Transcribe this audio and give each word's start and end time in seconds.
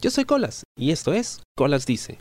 Yo 0.00 0.10
soy 0.10 0.24
Colas 0.24 0.62
y 0.78 0.92
esto 0.92 1.12
es 1.12 1.40
Colas 1.54 1.84
Dice. 1.84 2.18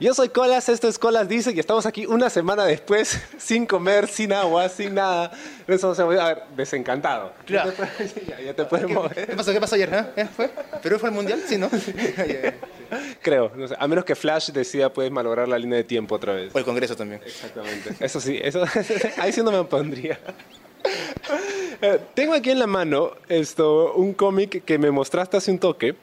Yo 0.00 0.14
soy 0.14 0.30
Colas, 0.30 0.70
esto 0.70 0.88
es 0.88 0.98
Colas 0.98 1.28
Dice 1.28 1.52
y 1.54 1.60
estamos 1.60 1.84
aquí 1.84 2.06
una 2.06 2.30
semana 2.30 2.64
después, 2.64 3.20
sin 3.38 3.66
comer, 3.66 4.08
sin 4.08 4.32
agua, 4.32 4.70
sin 4.70 4.94
nada. 4.94 5.30
Eso, 5.68 5.92
a 5.92 6.04
ver, 6.06 6.42
desencantado. 6.56 7.34
Claro. 7.44 7.72
Ya, 8.26 8.40
ya 8.40 8.54
te 8.54 8.64
puedes 8.64 8.86
¿Qué, 8.86 8.94
mover. 8.94 9.26
qué 9.26 9.36
pasó? 9.36 9.52
¿Qué 9.52 9.60
pasó 9.60 9.74
ayer? 9.74 9.92
eh? 9.92 10.22
¿Eh? 10.22 10.28
¿Fue? 10.34 10.50
¿Perú 10.82 10.98
fue 10.98 11.10
al 11.10 11.14
mundial? 11.14 11.42
Sí, 11.46 11.58
¿no? 11.58 11.68
Creo, 13.22 13.52
no 13.54 13.68
sé, 13.68 13.76
a 13.78 13.86
menos 13.86 14.06
que 14.06 14.14
Flash 14.14 14.50
decida 14.52 14.90
puedes 14.90 15.12
malograr 15.12 15.46
la 15.46 15.58
línea 15.58 15.76
de 15.76 15.84
tiempo 15.84 16.14
otra 16.14 16.32
vez. 16.32 16.54
O 16.54 16.58
el 16.58 16.64
Congreso 16.64 16.96
también. 16.96 17.20
Exactamente. 17.22 17.94
Eso 18.00 18.18
sí, 18.18 18.38
eso, 18.42 18.64
ahí 19.18 19.30
sí 19.32 19.42
no 19.42 19.50
me 19.52 19.58
opondría. 19.58 20.18
Eh, 21.82 21.98
Tengo 22.14 22.34
aquí 22.34 22.50
en 22.50 22.58
la 22.58 22.66
mano 22.66 23.12
esto, 23.28 23.94
un 23.94 24.12
cómic 24.12 24.64
que 24.64 24.78
me 24.78 24.90
mostraste 24.90 25.36
hace 25.36 25.50
un 25.50 25.58
toque 25.58 25.94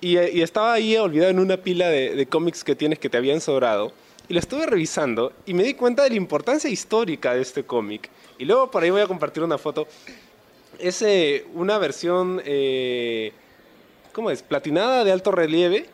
y, 0.00 0.16
eh, 0.16 0.30
y 0.32 0.42
estaba 0.42 0.72
ahí 0.72 0.96
olvidado 0.96 1.30
en 1.30 1.40
una 1.40 1.56
pila 1.56 1.88
de, 1.88 2.14
de 2.14 2.26
cómics 2.26 2.62
que 2.62 2.76
tienes 2.76 2.98
que 2.98 3.08
te 3.08 3.16
habían 3.16 3.40
sobrado 3.40 3.92
y 4.28 4.34
lo 4.34 4.38
estuve 4.38 4.66
revisando 4.66 5.32
y 5.46 5.54
me 5.54 5.64
di 5.64 5.74
cuenta 5.74 6.04
de 6.04 6.10
la 6.10 6.16
importancia 6.16 6.70
histórica 6.70 7.34
de 7.34 7.42
este 7.42 7.64
cómic 7.64 8.08
y 8.38 8.44
luego 8.44 8.70
por 8.70 8.82
ahí 8.82 8.90
voy 8.90 9.02
a 9.02 9.06
compartir 9.06 9.42
una 9.42 9.58
foto. 9.58 9.86
Es 10.78 11.02
eh, 11.02 11.44
una 11.54 11.76
versión, 11.78 12.40
eh, 12.44 13.32
¿cómo 14.12 14.30
es? 14.30 14.42
Platinada 14.42 15.04
de 15.04 15.12
alto 15.12 15.30
relieve, 15.30 15.86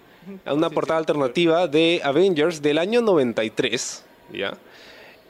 a 0.44 0.54
una 0.54 0.70
portada 0.70 0.98
alternativa 0.98 1.66
de 1.66 2.00
Avengers 2.04 2.60
del 2.60 2.78
año 2.78 3.00
93, 3.00 4.04
¿ya? 4.32 4.56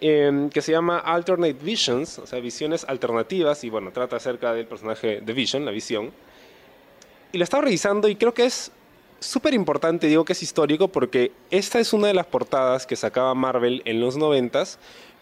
Em, 0.00 0.50
que 0.50 0.60
se 0.60 0.72
llama 0.72 0.98
Alternate 0.98 1.54
Visions, 1.54 2.18
o 2.18 2.26
sea, 2.26 2.38
visiones 2.38 2.84
alternativas, 2.86 3.64
y 3.64 3.70
bueno, 3.70 3.92
trata 3.92 4.16
acerca 4.16 4.52
del 4.52 4.66
personaje 4.66 5.22
de 5.22 5.32
Vision, 5.32 5.64
la 5.64 5.70
visión. 5.70 6.12
Y 7.32 7.38
lo 7.38 7.44
estaba 7.44 7.62
revisando 7.64 8.06
y 8.08 8.16
creo 8.16 8.34
que 8.34 8.44
es 8.44 8.70
súper 9.20 9.54
importante, 9.54 10.06
digo 10.06 10.26
que 10.26 10.34
es 10.34 10.42
histórico, 10.42 10.88
porque 10.88 11.32
esta 11.50 11.80
es 11.80 11.94
una 11.94 12.08
de 12.08 12.14
las 12.14 12.26
portadas 12.26 12.86
que 12.86 12.94
sacaba 12.94 13.34
Marvel 13.34 13.80
en 13.86 14.00
los 14.00 14.18
90s, 14.18 14.76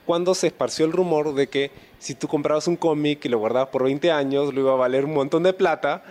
cuando 0.07 0.35
se 0.35 0.49
esparció 0.49 0.87
el 0.87 0.93
rumor 0.93 1.35
de 1.35 1.47
que 1.47 1.71
si 2.01 2.17
tú 2.17 2.27
comprabas 2.27 2.67
un 2.67 2.77
cómic 2.77 3.25
y 3.25 3.29
lo 3.29 3.39
guardabas 3.39 3.69
por 3.69 3.85
20 3.85 4.11
años, 4.11 4.53
lo 4.53 4.61
iba 4.61 4.73
a 4.73 4.77
valer 4.77 5.05
un 5.05 5.15
montón 5.15 5.45
de 5.45 5.53
plata. 5.53 6.03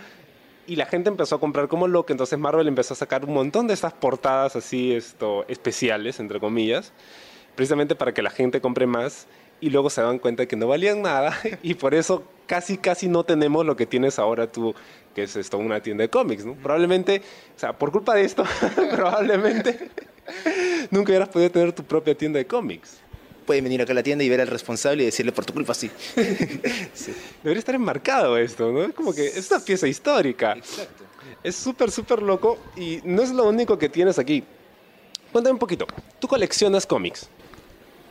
Y 0.65 0.77
la 0.77 0.85
gente 0.85 1.09
empezó 1.09 1.35
a 1.35 1.39
comprar 1.41 1.67
como 1.67 1.89
loco, 1.89 2.13
entonces 2.13 2.39
Marvel 2.39 2.69
empezó 2.69 2.93
a 2.93 2.97
sacar 2.97 3.25
un 3.25 3.33
montón 3.33 3.67
de 3.67 3.73
estas 3.73 3.91
portadas 3.91 4.55
así 4.55 4.93
esto, 4.93 5.43
especiales, 5.49 6.21
entre 6.21 6.39
comillas, 6.39 6.93
precisamente 7.55 7.95
para 7.95 8.13
que 8.13 8.21
la 8.21 8.29
gente 8.29 8.61
compre 8.61 8.87
más 8.87 9.27
y 9.61 9.69
luego 9.69 9.89
se 9.89 10.01
dan 10.01 10.19
cuenta 10.19 10.45
que 10.45 10.55
no 10.55 10.67
valían 10.67 11.01
nada 11.01 11.39
y 11.63 11.75
por 11.75 11.93
eso 11.93 12.23
casi 12.47 12.77
casi 12.77 13.07
no 13.07 13.23
tenemos 13.23 13.65
lo 13.65 13.75
que 13.75 13.85
tienes 13.85 14.19
ahora 14.19 14.51
tú, 14.51 14.75
que 15.15 15.23
es 15.23 15.35
esto, 15.35 15.57
una 15.57 15.81
tienda 15.81 16.01
de 16.03 16.09
cómics, 16.09 16.45
¿no? 16.45 16.55
Probablemente, 16.55 17.21
o 17.55 17.59
sea, 17.59 17.73
por 17.73 17.91
culpa 17.91 18.15
de 18.15 18.25
esto, 18.25 18.43
probablemente 18.91 19.89
nunca 20.91 21.11
hubieras 21.11 21.29
podido 21.29 21.51
tener 21.51 21.71
tu 21.73 21.83
propia 21.83 22.15
tienda 22.15 22.39
de 22.39 22.45
cómics. 22.45 22.97
Pueden 23.45 23.65
venir 23.65 23.81
acá 23.81 23.91
a 23.91 23.95
la 23.95 24.03
tienda 24.03 24.23
y 24.23 24.29
ver 24.29 24.39
al 24.39 24.47
responsable 24.47 25.03
y 25.03 25.05
decirle 25.07 25.33
por 25.33 25.45
tu 25.45 25.53
culpa 25.53 25.73
sí. 25.73 25.91
sí. 26.93 27.13
Debería 27.43 27.59
estar 27.59 27.75
enmarcado 27.75 28.37
esto, 28.37 28.71
¿no? 28.71 28.83
Es 28.83 28.93
como 28.93 29.13
que 29.13 29.27
es 29.27 29.51
una 29.51 29.59
pieza 29.59 29.87
histórica. 29.87 30.53
Exacto. 30.53 31.03
Es 31.43 31.57
súper, 31.57 31.91
súper 31.91 32.21
loco 32.21 32.57
y 32.77 33.01
no 33.03 33.21
es 33.21 33.31
lo 33.31 33.47
único 33.47 33.77
que 33.77 33.89
tienes 33.89 34.17
aquí. 34.17 34.45
Cuéntame 35.33 35.53
un 35.53 35.59
poquito. 35.59 35.87
¿Tú 36.19 36.27
coleccionas 36.27 36.85
cómics? 36.85 37.27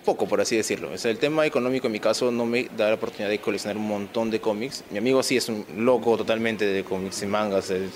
Poco, 0.05 0.27
por 0.27 0.41
así 0.41 0.57
decirlo. 0.57 0.91
O 0.91 1.09
el 1.09 1.19
tema 1.19 1.47
económico 1.47 1.87
en 1.87 1.93
mi 1.93 2.01
caso 2.01 2.33
no 2.33 2.45
me 2.45 2.69
da 2.77 2.89
la 2.89 2.95
oportunidad 2.95 3.29
de 3.29 3.39
coleccionar 3.39 3.77
un 3.77 3.87
montón 3.87 4.31
de 4.31 4.41
cómics. 4.41 4.83
Mi 4.91 4.99
amigo 4.99 5.23
sí 5.23 5.37
es 5.37 5.49
un 5.49 5.65
loco 5.77 6.17
totalmente 6.17 6.67
de 6.67 6.83
cómics 6.83 7.23
y 7.23 7.27
mangas. 7.27 7.71
él 7.71 7.89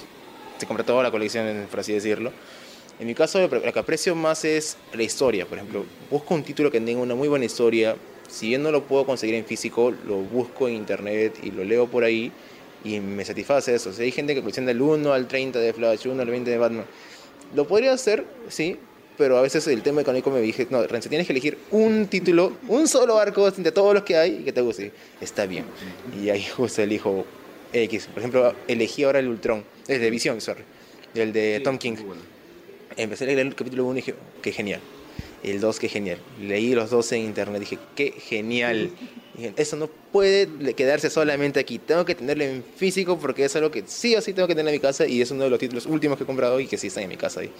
se 0.59 0.67
compra 0.67 0.85
toda 0.85 1.03
la 1.03 1.11
colección, 1.11 1.67
por 1.69 1.81
así 1.81 1.93
decirlo. 1.93 2.33
En 2.99 3.07
mi 3.07 3.15
caso, 3.15 3.41
lo 3.41 3.73
que 3.73 3.79
aprecio 3.79 4.15
más 4.15 4.45
es 4.45 4.77
la 4.95 5.03
historia. 5.03 5.47
Por 5.47 5.59
ejemplo, 5.59 5.85
busco 6.11 6.35
un 6.35 6.45
título 6.45 6.71
que 6.71 6.81
tenga 6.81 7.01
una 7.01 7.15
muy 7.15 7.29
buena 7.29 7.45
historia. 7.45 7.97
Si 8.29 8.49
bien 8.49 8.63
no 8.63 8.71
lo 8.71 8.85
puedo 8.85 9.05
conseguir 9.05 9.35
en 9.35 9.45
físico, 9.45 9.93
lo 10.07 10.17
busco 10.17 10.69
en 10.69 10.75
internet 10.75 11.39
y 11.43 11.51
lo 11.51 11.65
leo 11.65 11.89
por 11.89 12.05
ahí 12.05 12.33
y 12.85 13.01
me 13.01 13.25
satisface 13.25 13.75
eso. 13.75 13.91
O 13.91 14.01
hay 14.01 14.13
gente 14.13 14.35
que 14.35 14.41
colecciona 14.41 14.69
del 14.69 14.81
1 14.81 15.13
al 15.13 15.27
30 15.27 15.59
de 15.59 15.73
Flash, 15.73 16.07
1 16.07 16.23
al 16.23 16.31
20 16.31 16.51
de 16.51 16.59
Batman. 16.59 16.85
Lo 17.55 17.67
podría 17.67 17.93
hacer, 17.93 18.25
sí, 18.49 18.79
pero 19.17 19.39
a 19.39 19.43
veces 19.43 19.67
el 19.67 19.83
tema 19.83 20.01
económico 20.01 20.31
me 20.31 20.41
dije, 20.41 20.67
no, 20.71 20.83
Renzo, 20.87 21.09
tienes 21.09 21.27
que 21.27 21.33
elegir 21.33 21.59
un 21.71 22.07
título, 22.07 22.57
un 22.69 22.87
solo 22.89 23.19
arco 23.19 23.51
de 23.51 23.73
todos 23.73 23.95
los 23.95 24.03
que 24.03 24.17
hay 24.17 24.39
y 24.41 24.45
que 24.45 24.53
te 24.53 24.61
guste. 24.61 24.93
Está 25.21 25.47
bien. 25.47 25.65
Y 26.21 26.29
ahí 26.31 26.45
justo 26.45 26.83
elijo 26.83 27.25
X. 27.73 28.07
Por 28.07 28.19
ejemplo, 28.19 28.55
elegí 28.69 29.05
ahora 29.05 29.19
el 29.19 29.29
Ultron, 29.29 29.65
el 29.89 30.01
de 30.01 30.11
Visión, 30.11 30.41
sorry, 30.41 30.63
el 31.15 31.33
de 31.33 31.61
Tom 31.65 31.79
King. 31.79 31.97
Empecé 32.97 33.25
a 33.25 33.27
leer 33.27 33.41
el 33.41 33.55
capítulo 33.55 33.85
1 33.85 33.93
y 33.93 33.97
dije, 33.97 34.15
qué 34.43 34.53
genial. 34.53 34.81
El 35.43 35.61
2, 35.61 35.79
qué 35.79 35.89
genial. 35.89 36.19
Leí 36.41 36.75
los 36.75 36.91
dos 36.91 37.13
en 37.13 37.23
internet, 37.23 37.61
dije, 37.61 37.79
qué 37.95 38.13
genial. 38.13 38.91
Dije, 39.35 39.53
eso 39.57 39.77
no 39.77 39.87
puede 39.87 40.49
quedarse 40.75 41.11
solamente 41.11 41.61
aquí. 41.61 41.79
Tengo 41.79 42.05
que 42.05 42.15
tenerlo 42.15 42.45
en 42.45 42.65
físico 42.65 43.19
porque 43.19 43.45
es 43.45 43.55
algo 43.55 43.71
que 43.71 43.85
sí 43.87 44.17
o 44.17 44.21
sí 44.21 44.33
tengo 44.33 44.49
que 44.49 44.55
tener 44.55 44.75
en 44.75 44.81
mi 44.81 44.81
casa 44.81 45.07
y 45.07 45.21
es 45.21 45.31
uno 45.31 45.45
de 45.45 45.51
los 45.51 45.59
títulos 45.59 45.87
últimos 45.87 46.17
que 46.17 46.25
he 46.25 46.27
comprado 46.27 46.59
y 46.59 46.67
que 46.67 46.79
sí 46.79 46.87
están 46.87 47.05
en 47.05 47.11
mi 47.11 47.17
casa 47.17 47.41
ahí. 47.41 47.51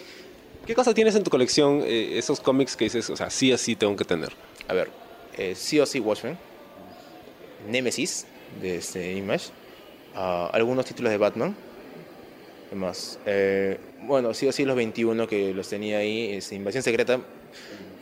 ¿Qué 0.67 0.75
cosa 0.75 0.93
tienes 0.93 1.15
en 1.15 1.23
tu 1.23 1.31
colección, 1.31 1.83
eh, 1.85 2.19
esos 2.19 2.41
cómics 2.41 2.75
que 2.75 2.87
dices, 2.87 3.09
o 3.09 3.17
sea, 3.17 3.31
sí 3.31 3.53
o 3.53 3.59
sí 3.59 3.77
tengo 3.77 3.95
que 3.95 4.05
tener? 4.05 4.33
A 4.67 4.75
ver, 4.75 4.91
eh, 5.39 5.55
sí 5.55 5.79
o 5.79 5.87
sí 5.87 6.01
Watchmen, 6.01 6.37
Nemesis 7.71 8.27
de 8.61 8.79
este 8.79 9.13
Image, 9.13 9.51
uh, 10.17 10.49
algunos 10.53 10.85
títulos 10.85 11.13
de 11.13 11.19
Batman, 11.19 11.55
¿qué 12.69 12.75
más? 12.75 13.21
Eh, 13.27 13.79
bueno, 14.03 14.35
sí 14.35 14.49
o 14.49 14.53
sí 14.53 14.65
los 14.65 14.75
21 14.75 15.29
que 15.29 15.55
los 15.55 15.69
tenía 15.69 15.99
ahí, 15.99 16.33
es 16.33 16.51
Invasión 16.51 16.83
Secreta, 16.83 17.21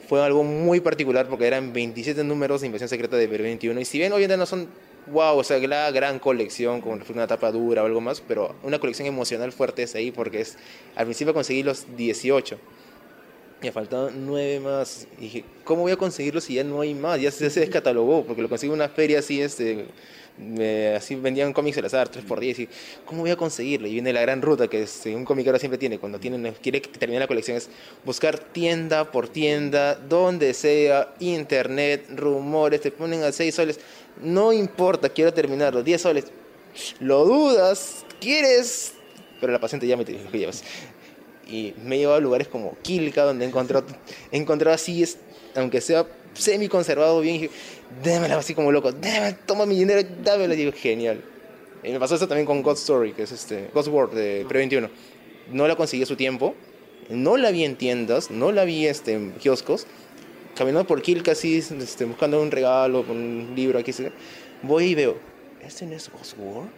fue 0.09 0.25
algo 0.25 0.43
muy 0.43 0.81
particular 0.81 1.29
porque 1.29 1.47
eran 1.47 1.75
27 1.75 2.25
números 2.25 2.63
de 2.63 2.69
Invasión 2.69 2.89
Secreta 2.89 3.19
de 3.19 3.27
21 3.27 3.79
y 3.79 3.85
si 3.85 3.99
bien 3.99 4.11
obviamente 4.15 4.39
no 4.39 4.47
son 4.47 4.69
wow, 5.07 5.39
o 5.39 5.45
sea, 5.45 5.59
la 5.59 5.91
gran 5.91 6.19
colección 6.19 6.81
con 6.81 7.03
una 7.09 7.27
tapa 7.27 7.51
dura 7.53 7.83
o 7.83 7.87
algo 7.87 8.01
más, 8.01 8.21
pero 8.21 8.55
una 8.63 8.79
colección 8.79 9.07
emocional 9.07 9.53
fuerte 9.53 9.83
es 9.83 9.95
ahí 9.95 10.11
porque 10.11 10.41
es, 10.41 10.57
al 10.97 11.07
principio 11.07 11.35
conseguí 11.35 11.63
los 11.63 11.87
18. 11.97 12.59
Me 13.63 13.73
faltaban 13.73 14.27
9 14.27 14.61
más. 14.61 15.07
Y 15.19 15.23
dije, 15.23 15.45
¿cómo 15.65 15.83
voy 15.83 15.93
a 15.93 15.97
conseguirlos 15.97 16.45
si 16.45 16.55
ya 16.55 16.65
no 16.65 16.81
hay 16.81 16.95
más? 16.95 17.21
Ya 17.21 17.31
se, 17.31 17.49
se 17.49 17.61
descatalogó, 17.61 18.25
porque 18.25 18.43
lo 18.43 18.49
conseguí 18.49 18.71
en 18.71 18.79
una 18.79 18.89
feria 18.89 19.21
así, 19.21 19.41
este, 19.41 19.87
me, 20.37 20.95
así 20.97 21.15
vendían 21.15 21.53
cómics 21.53 21.79
al 21.79 21.85
azar, 21.85 22.09
3 22.09 22.25
por 22.25 22.41
10 22.41 22.59
y 22.61 22.69
¿cómo 23.05 23.23
voy 23.23 23.31
a 23.31 23.37
conseguirlo? 23.37 23.87
Y 23.87 23.93
viene 23.93 24.13
la 24.13 24.21
gran 24.21 24.43
ruta 24.43 24.69
que 24.69 24.83
este, 24.83 25.15
un 25.15 25.25
ahora 25.27 25.59
siempre 25.59 25.79
tiene, 25.79 25.99
cuando 25.99 26.19
tiene, 26.19 26.53
quiere 26.55 26.81
terminar 26.81 27.23
la 27.23 27.29
colección, 27.29 27.57
es 27.57 27.69
buscar 28.05 28.39
tienda 28.39 29.11
por 29.11 29.29
tienda, 29.29 29.95
donde 29.95 30.55
sea, 30.55 31.15
internet, 31.21 32.07
rumores, 32.15 32.81
te 32.81 32.91
ponen 32.91 33.23
a 33.23 33.33
6 33.33 33.55
soles. 33.55 33.81
No 34.23 34.53
importa, 34.53 35.09
quiero 35.09 35.33
terminarlo, 35.33 35.83
10 35.83 36.01
soles. 36.01 36.25
Lo 36.99 37.25
dudas, 37.25 38.05
quieres, 38.21 38.95
pero 39.41 39.53
la 39.53 39.61
paciente 39.61 39.87
ya 39.87 39.97
me 39.97 40.05
dijo 40.05 40.31
que 40.31 40.39
llevas. 40.39 40.65
Y 41.47 41.75
me 41.85 41.97
he 41.97 41.99
llevado 42.01 42.19
a 42.19 42.21
lugares 42.21 42.49
como 42.49 42.77
Quilca, 42.83 43.23
donde 43.23 43.45
he 43.45 43.49
encontrado, 43.49 44.75
así, 44.75 45.03
es, 45.03 45.19
aunque 45.55 45.81
sea 45.81 46.07
semi 46.33 46.69
conservado 46.69 47.21
bien, 47.21 47.51
démela 48.03 48.37
así 48.37 48.55
como 48.55 48.73
loco, 48.73 48.93
démela, 48.93 49.37
toma 49.47 49.67
mi 49.67 49.77
dinero, 49.77 50.07
dámela, 50.23 50.55
y 50.55 50.59
digo, 50.59 50.73
genial. 50.73 51.23
Y 51.83 51.93
me 51.93 52.01
pasó 52.01 52.15
eso 52.15 52.27
también 52.27 52.47
con 52.47 52.63
God 52.63 52.75
Story, 52.75 53.13
que 53.13 53.25
es 53.25 53.33
este, 53.33 53.69
God's 53.75 53.89
World 53.89 54.15
de 54.15 54.47
Pre 54.49 54.59
21. 54.59 54.89
No 55.53 55.69
la 55.69 55.77
conseguí 55.77 56.03
a 56.03 56.07
su 56.07 56.17
tiempo, 56.17 56.55
no 57.11 57.37
la 57.37 57.51
vi 57.51 57.65
en 57.65 57.77
tiendas, 57.77 58.31
no 58.31 58.53
la 58.53 58.65
vi 58.65 58.87
este, 58.87 59.13
en 59.13 59.33
kioscos, 59.33 59.87
caminando 60.57 60.87
por 60.87 61.03
Quilca 61.03 61.33
así, 61.33 61.59
este, 61.59 62.07
buscando 62.07 62.41
un 62.41 62.51
regalo, 62.51 63.05
un 63.09 63.53
libro 63.55 63.79
aquí, 63.79 63.93
voy 64.63 64.87
y 64.87 64.95
veo, 64.95 65.19
¿este 65.63 65.85
no 65.85 65.95
es 65.95 66.11
God's 66.11 66.35
World? 66.39 66.71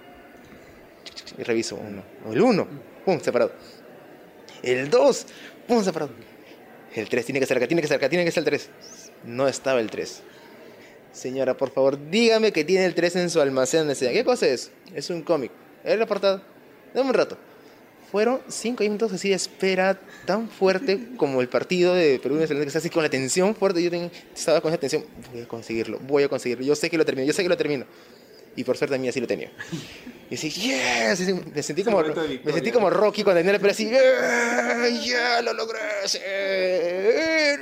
Y 1.39 1.43
reviso 1.43 1.77
uno, 1.77 2.03
el 2.33 2.41
uno, 2.41 2.67
pum, 3.05 3.21
separado. 3.21 3.53
El 4.63 4.91
2, 4.91 5.27
pum, 5.69 5.85
separado. 5.85 6.11
El 6.95 7.09
3 7.09 7.25
tiene 7.27 7.41
que 7.41 7.47
ser 7.47 7.59
acá, 7.59 7.69
tiene 7.69 7.83
que 7.83 7.89
ser 7.89 7.99
acá, 7.99 8.09
tiene 8.09 8.25
que 8.25 8.31
ser 8.31 8.41
el 8.41 8.47
3. 8.47 8.71
No 9.27 9.47
estaba 9.47 9.81
el 9.81 9.91
3. 9.91 10.23
Señora, 11.17 11.57
por 11.57 11.71
favor, 11.71 11.99
dígame 12.11 12.53
que 12.53 12.63
tiene 12.63 12.85
el 12.85 12.95
3 12.95 13.17
en 13.17 13.31
su 13.31 13.41
almacén. 13.41 13.89
¿qué 13.89 14.23
cosa 14.23 14.47
es? 14.49 14.71
Es 14.95 15.09
un 15.09 15.23
cómic. 15.23 15.51
¿Es 15.83 15.99
la 15.99 16.05
portada? 16.05 16.43
Dame 16.93 17.09
un 17.09 17.15
rato. 17.15 17.39
Fueron 18.13 18.41
5 18.47 18.83
minutos 18.83 19.15
así 19.15 19.31
de 19.31 19.35
espera 19.35 19.99
tan 20.27 20.51
fuerte 20.51 21.09
como 21.17 21.41
el 21.41 21.49
partido 21.49 21.95
de 21.95 22.21
Perú 22.23 22.37
que 22.37 22.45
está 22.45 22.79
así 22.79 22.91
con 22.91 23.03
la 23.03 23.09
tensión 23.09 23.55
fuerte. 23.55 23.83
Yo 23.83 23.91
estaba 24.35 24.61
con 24.61 24.71
esa 24.71 24.79
tensión. 24.79 25.07
Voy 25.33 25.41
a 25.41 25.49
conseguirlo, 25.49 25.99
voy 26.01 26.23
a 26.25 26.29
conseguirlo. 26.29 26.67
Yo 26.67 26.77
sé 26.77 26.91
que 26.91 26.99
lo 26.99 27.05
termino, 27.07 27.27
yo 27.27 27.33
sé 27.33 27.43
que 27.43 27.49
lo 27.49 27.57
termino. 27.57 27.87
Y 28.55 28.65
por 28.65 28.77
suerte 28.77 28.97
a 28.97 28.99
mí 28.99 29.09
así 29.09 29.19
lo 29.19 29.27
tenía. 29.27 29.51
Y 30.29 30.35
así, 30.35 30.51
yes, 30.51 31.29
y 31.29 31.35
me 31.35 31.63
sentí 31.63 31.85
como, 31.85 32.03
me 32.03 32.53
sentí 32.53 32.73
como 32.73 32.91
Rocky 32.91 33.23
cuando 33.23 33.39
tenía 33.39 33.53
la 33.53 33.59
pelea 33.61 33.73
así, 33.73 33.89
yeah, 33.89 34.89
yeah, 34.89 35.41
lo 35.43 35.53
logré, 35.53 35.79
yeah. 36.13 37.57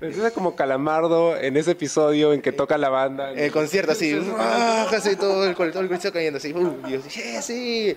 Empieza 0.00 0.30
como 0.30 0.56
Calamardo 0.56 1.36
en 1.36 1.58
ese 1.58 1.72
episodio 1.72 2.32
en 2.32 2.40
que 2.40 2.52
toca 2.52 2.78
la 2.78 2.88
banda. 2.88 3.32
El 3.32 3.52
concierto 3.52 3.92
así, 3.92 4.14
así 4.38 5.16
todo 5.16 5.44
el 5.44 5.54
todo 5.54 5.80
el 5.80 5.88
concierto 5.88 6.14
cayendo 6.14 6.38
así, 6.38 6.54
uh, 6.54 6.78
y 6.86 6.92
yo, 6.92 7.00
yeah, 7.08 7.42
sí. 7.42 7.94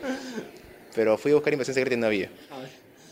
pero 0.93 1.17
fui 1.17 1.31
a 1.31 1.35
buscar 1.35 1.53
Invasión 1.53 1.75
Secreta 1.75 1.95
y 1.95 1.99
no 1.99 2.07
había. 2.07 2.29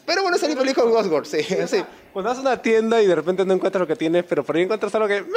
Pero 0.06 0.24
bueno, 0.24 0.38
salí 0.38 0.54
feliz 0.56 0.74
con 0.74 0.92
Osgore, 0.92 1.26
sí, 1.26 1.42
sí. 1.44 1.82
Cuando 2.12 2.30
vas 2.30 2.40
a 2.40 2.42
una 2.42 2.62
tienda 2.62 3.02
y 3.02 3.08
de 3.08 3.16
repente 3.16 3.46
no 3.46 3.54
encuentras 3.54 3.80
lo 3.80 3.88
que 3.88 3.96
tienes, 3.96 4.26
pero 4.28 4.44
por 4.44 4.58
ahí 4.58 4.64
encuentras 4.64 4.94
algo 4.96 5.08
que... 5.08 5.22
"Meh". 5.22 5.30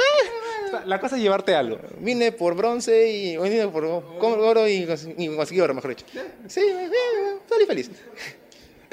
La 0.85 0.99
cosa 0.99 1.15
es 1.15 1.21
llevarte 1.21 1.55
algo. 1.55 1.79
Vine 1.99 2.31
por 2.31 2.55
bronce 2.55 3.11
y 3.11 3.37
vine 3.37 3.67
por 3.67 3.85
oro 3.85 4.67
y, 4.67 4.87
y 5.17 5.35
conseguí 5.35 5.61
oro, 5.61 5.73
mejor 5.73 5.95
dicho. 5.95 6.05
Sí, 6.47 6.61
salí 7.49 7.65
feliz. 7.65 7.91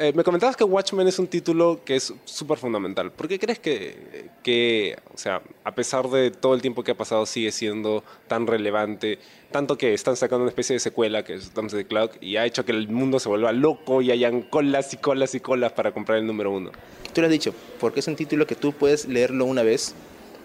Eh, 0.03 0.15
me 0.15 0.25
comentabas 0.25 0.57
que 0.57 0.65
Watchmen 0.65 1.07
es 1.09 1.19
un 1.19 1.27
título 1.27 1.83
que 1.85 1.97
es 1.97 2.15
súper 2.25 2.57
fundamental. 2.57 3.13
¿Por 3.13 3.29
qué 3.29 3.39
crees 3.39 3.59
que, 3.59 4.31
que, 4.43 4.97
o 5.13 5.19
sea, 5.19 5.43
a 5.63 5.75
pesar 5.75 6.09
de 6.09 6.31
todo 6.31 6.55
el 6.55 6.63
tiempo 6.63 6.83
que 6.83 6.93
ha 6.93 6.95
pasado, 6.97 7.27
sigue 7.27 7.53
siendo 7.53 8.03
tan 8.27 8.47
relevante? 8.47 9.19
Tanto 9.51 9.77
que 9.77 9.93
están 9.93 10.17
sacando 10.17 10.45
una 10.45 10.49
especie 10.49 10.73
de 10.73 10.81
secuela, 10.81 11.23
que 11.23 11.35
es 11.35 11.51
Thumbs 11.51 11.73
the 11.73 11.85
Clock, 11.85 12.17
y 12.23 12.39
ha 12.39 12.47
hecho 12.47 12.65
que 12.65 12.73
el 12.73 12.89
mundo 12.89 13.21
se 13.21 13.29
vuelva 13.29 13.53
loco 13.53 14.01
y 14.01 14.11
hayan 14.11 14.41
colas 14.41 14.95
y 14.95 14.97
colas 14.97 15.35
y 15.35 15.41
colas 15.41 15.73
para 15.73 15.93
comprar 15.93 16.17
el 16.17 16.27
número 16.27 16.51
uno. 16.51 16.71
Tú 17.13 17.21
lo 17.21 17.27
has 17.27 17.31
dicho, 17.31 17.53
porque 17.79 18.01
es 18.01 18.09
un 18.09 18.17
título 18.17 18.47
que 18.47 18.55
tú 18.55 18.73
puedes 18.73 19.07
leerlo 19.07 19.45
una 19.45 19.63
vez, 19.63 19.95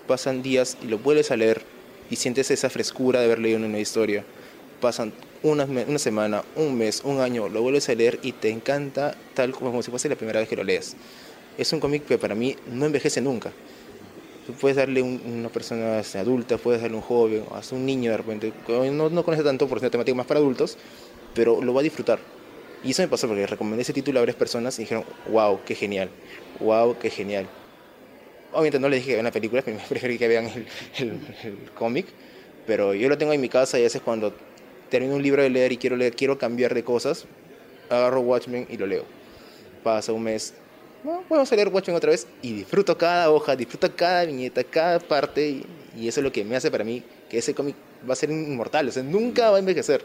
pasan 0.08 0.42
días 0.42 0.78
y 0.84 0.88
lo 0.88 1.00
vuelves 1.00 1.32
a 1.32 1.38
leer 1.38 1.62
y 2.10 2.16
sientes 2.16 2.52
esa 2.52 2.70
frescura 2.70 3.20
de 3.20 3.26
haber 3.26 3.40
leído 3.40 3.58
una 3.58 3.80
historia. 3.80 4.24
Pasan 4.82 5.14
una, 5.44 5.68
semana, 6.00 6.44
un 6.56 6.78
mes, 6.78 7.02
un 7.04 7.20
año, 7.20 7.50
lo 7.50 7.62
vuelves 7.62 7.88
a 7.90 7.96
leer 7.96 8.20
y 8.24 8.32
te 8.32 8.50
encanta 8.50 9.16
tal 9.34 9.52
como, 9.52 9.82
si 9.84 9.92
fuese 9.92 10.10
la 10.10 10.16
primera 10.16 10.40
vez 10.40 10.50
que 10.50 10.56
lo 10.56 10.64
lees. 10.64 10.96
Es 11.58 11.72
un 11.72 11.80
cómic 11.80 12.06
que 12.06 12.18
para 12.18 12.36
mí 12.36 12.56
no 12.72 12.86
envejece 12.86 13.22
nunca. 13.22 13.52
Puedes 14.60 14.78
darle 14.78 15.02
a 15.02 15.04
una 15.04 15.50
persona 15.50 16.00
adulta, 16.00 16.58
puedes 16.58 16.82
darle 16.82 16.98
a 16.98 17.00
un 17.00 17.06
joven, 17.06 17.44
hasta 17.54 17.76
un 17.76 17.86
niño 17.86 18.12
de 18.12 18.18
repente, 18.18 18.54
no, 18.68 19.10
no 19.10 19.24
conoce 19.24 19.44
tanto 19.44 19.68
por 19.68 19.80
ser 19.80 19.90
temática 19.90 20.16
más 20.16 20.28
para 20.28 20.40
adultos, 20.40 20.78
pero 21.34 21.62
lo 21.62 21.74
va 21.74 21.82
a 21.82 21.84
disfrutar. 21.84 22.20
Y 22.84 22.92
eso 22.92 23.02
me 23.02 23.08
pasó 23.08 23.28
porque 23.28 23.48
recomendé 23.48 23.82
ese 23.82 23.94
título 23.94 24.20
a 24.20 24.22
varias 24.22 24.36
personas 24.36 24.78
y 24.78 24.84
dijeron, 24.84 25.04
wow, 25.32 25.60
qué 25.66 25.74
genial, 25.74 26.10
wow, 26.60 26.96
qué 27.00 27.10
genial. 27.10 27.48
Obviamente 28.56 28.80
no 28.80 28.90
les 28.90 29.00
dije 29.00 29.10
que 29.10 29.14
vean 29.16 29.26
la 29.26 29.32
película, 29.32 29.62
preferí 29.90 30.18
que 30.18 30.28
vean 30.28 30.46
el, 30.48 30.66
el- 30.98 31.20
el 31.44 31.72
cómic, 31.78 32.08
pero 32.66 32.94
yo 32.94 33.10
lo 33.10 33.18
tengo 33.18 33.34
en 33.34 33.42
mi 33.42 33.50
casa 33.50 33.78
y 33.78 33.82
a 33.82 33.84
veces 33.84 34.02
cuando 34.02 34.34
termino 34.90 35.16
un 35.16 35.22
libro 35.22 35.42
de 35.44 35.50
leer 35.50 35.72
y 35.74 35.78
quiero 35.78 35.96
leer, 35.96 36.16
quiero 36.16 36.38
cambiar 36.38 36.74
de 36.74 36.84
cosas, 36.84 37.26
agarro 37.90 38.22
Watchmen 38.22 38.66
y 38.70 38.78
lo 38.78 38.88
leo. 38.88 39.04
Pasa 39.84 40.14
un 40.14 40.24
mes, 40.24 40.54
bueno, 41.04 41.24
vamos 41.30 41.52
a 41.52 41.56
leer 41.56 41.68
Watchmen 41.68 41.96
otra 41.98 42.12
vez 42.12 42.28
y 42.42 42.54
disfruto 42.54 42.98
cada 42.98 43.30
hoja, 43.30 43.56
disfruto 43.56 43.94
cada 43.96 44.26
viñeta, 44.26 44.64
cada 44.64 45.00
parte 45.00 45.48
y, 45.48 45.66
y 45.98 46.08
eso 46.08 46.22
es 46.22 46.24
lo 46.24 46.32
que 46.32 46.44
me 46.44 46.56
hace 46.56 46.72
para 46.72 46.84
mí 46.84 47.04
que 47.30 47.38
ese 47.40 47.54
cómic 47.54 47.76
va 48.08 48.14
a 48.14 48.16
ser 48.16 48.30
inmortal, 48.32 48.88
o 48.88 48.92
sea, 48.92 49.04
nunca 49.04 49.50
va 49.52 49.58
a 49.58 49.60
envejecer. 49.60 50.04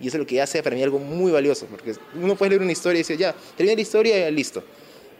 Y 0.00 0.08
eso 0.08 0.16
es 0.16 0.20
lo 0.20 0.26
que 0.26 0.40
hace 0.40 0.60
para 0.62 0.74
mí 0.74 0.82
algo 0.82 0.98
muy 0.98 1.30
valioso, 1.30 1.66
porque 1.66 1.94
uno 2.20 2.34
puede 2.34 2.50
leer 2.50 2.62
una 2.62 2.72
historia 2.72 2.98
y 2.98 3.02
decir, 3.02 3.18
ya, 3.18 3.34
terminé 3.56 3.76
la 3.76 3.82
historia 3.82 4.30
listo. 4.30 4.64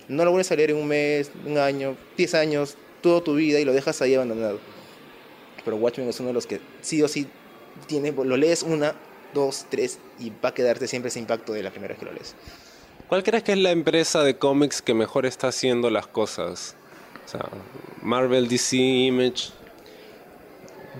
No 0.08 0.24
lo 0.24 0.30
vuelves 0.30 0.50
a 0.52 0.56
leer 0.56 0.70
en 0.70 0.76
un 0.76 0.88
mes, 0.88 1.30
un 1.46 1.58
año, 1.58 1.96
10 2.16 2.34
años, 2.34 2.76
toda 3.00 3.22
tu 3.22 3.34
vida 3.34 3.60
y 3.60 3.64
lo 3.64 3.72
dejas 3.72 4.00
ahí 4.02 4.14
abandonado. 4.14 4.58
Pero 5.64 5.76
Watchmen 5.76 6.08
es 6.08 6.18
uno 6.20 6.28
de 6.28 6.34
los 6.34 6.46
que 6.46 6.60
sí 6.80 7.02
o 7.02 7.08
sí 7.08 7.26
tiene, 7.86 8.12
lo 8.12 8.36
lees 8.36 8.62
una, 8.62 8.94
dos, 9.34 9.66
tres 9.70 9.98
y 10.18 10.30
va 10.30 10.50
a 10.50 10.54
quedarte 10.54 10.88
siempre 10.88 11.08
ese 11.08 11.18
impacto 11.18 11.52
de 11.52 11.62
la 11.62 11.70
primera 11.70 11.92
vez 11.92 11.98
que 11.98 12.04
lo 12.06 12.12
lees. 12.12 12.34
¿Cuál 13.08 13.22
crees 13.22 13.42
que 13.42 13.52
es 13.52 13.58
la 13.58 13.70
empresa 13.70 14.22
de 14.22 14.38
cómics 14.38 14.80
que 14.80 14.94
mejor 14.94 15.26
está 15.26 15.48
haciendo 15.48 15.90
las 15.90 16.06
cosas? 16.06 16.76
O 17.26 17.28
sea, 17.28 17.48
Marvel, 18.00 18.48
DC, 18.48 18.76
Image. 18.76 19.50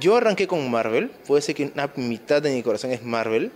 Yo 0.00 0.16
arranqué 0.16 0.46
con 0.46 0.70
Marvel, 0.70 1.10
puede 1.26 1.42
ser 1.42 1.54
que 1.54 1.64
una 1.74 1.90
mitad 1.96 2.42
de 2.42 2.54
mi 2.54 2.62
corazón 2.62 2.92
es 2.92 3.02
Marvel. 3.02 3.50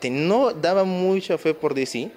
Te 0.00 0.10
no 0.10 0.52
daba 0.52 0.84
mucha 0.84 1.38
fe 1.38 1.54
por 1.54 1.74
DC. 1.74 2.10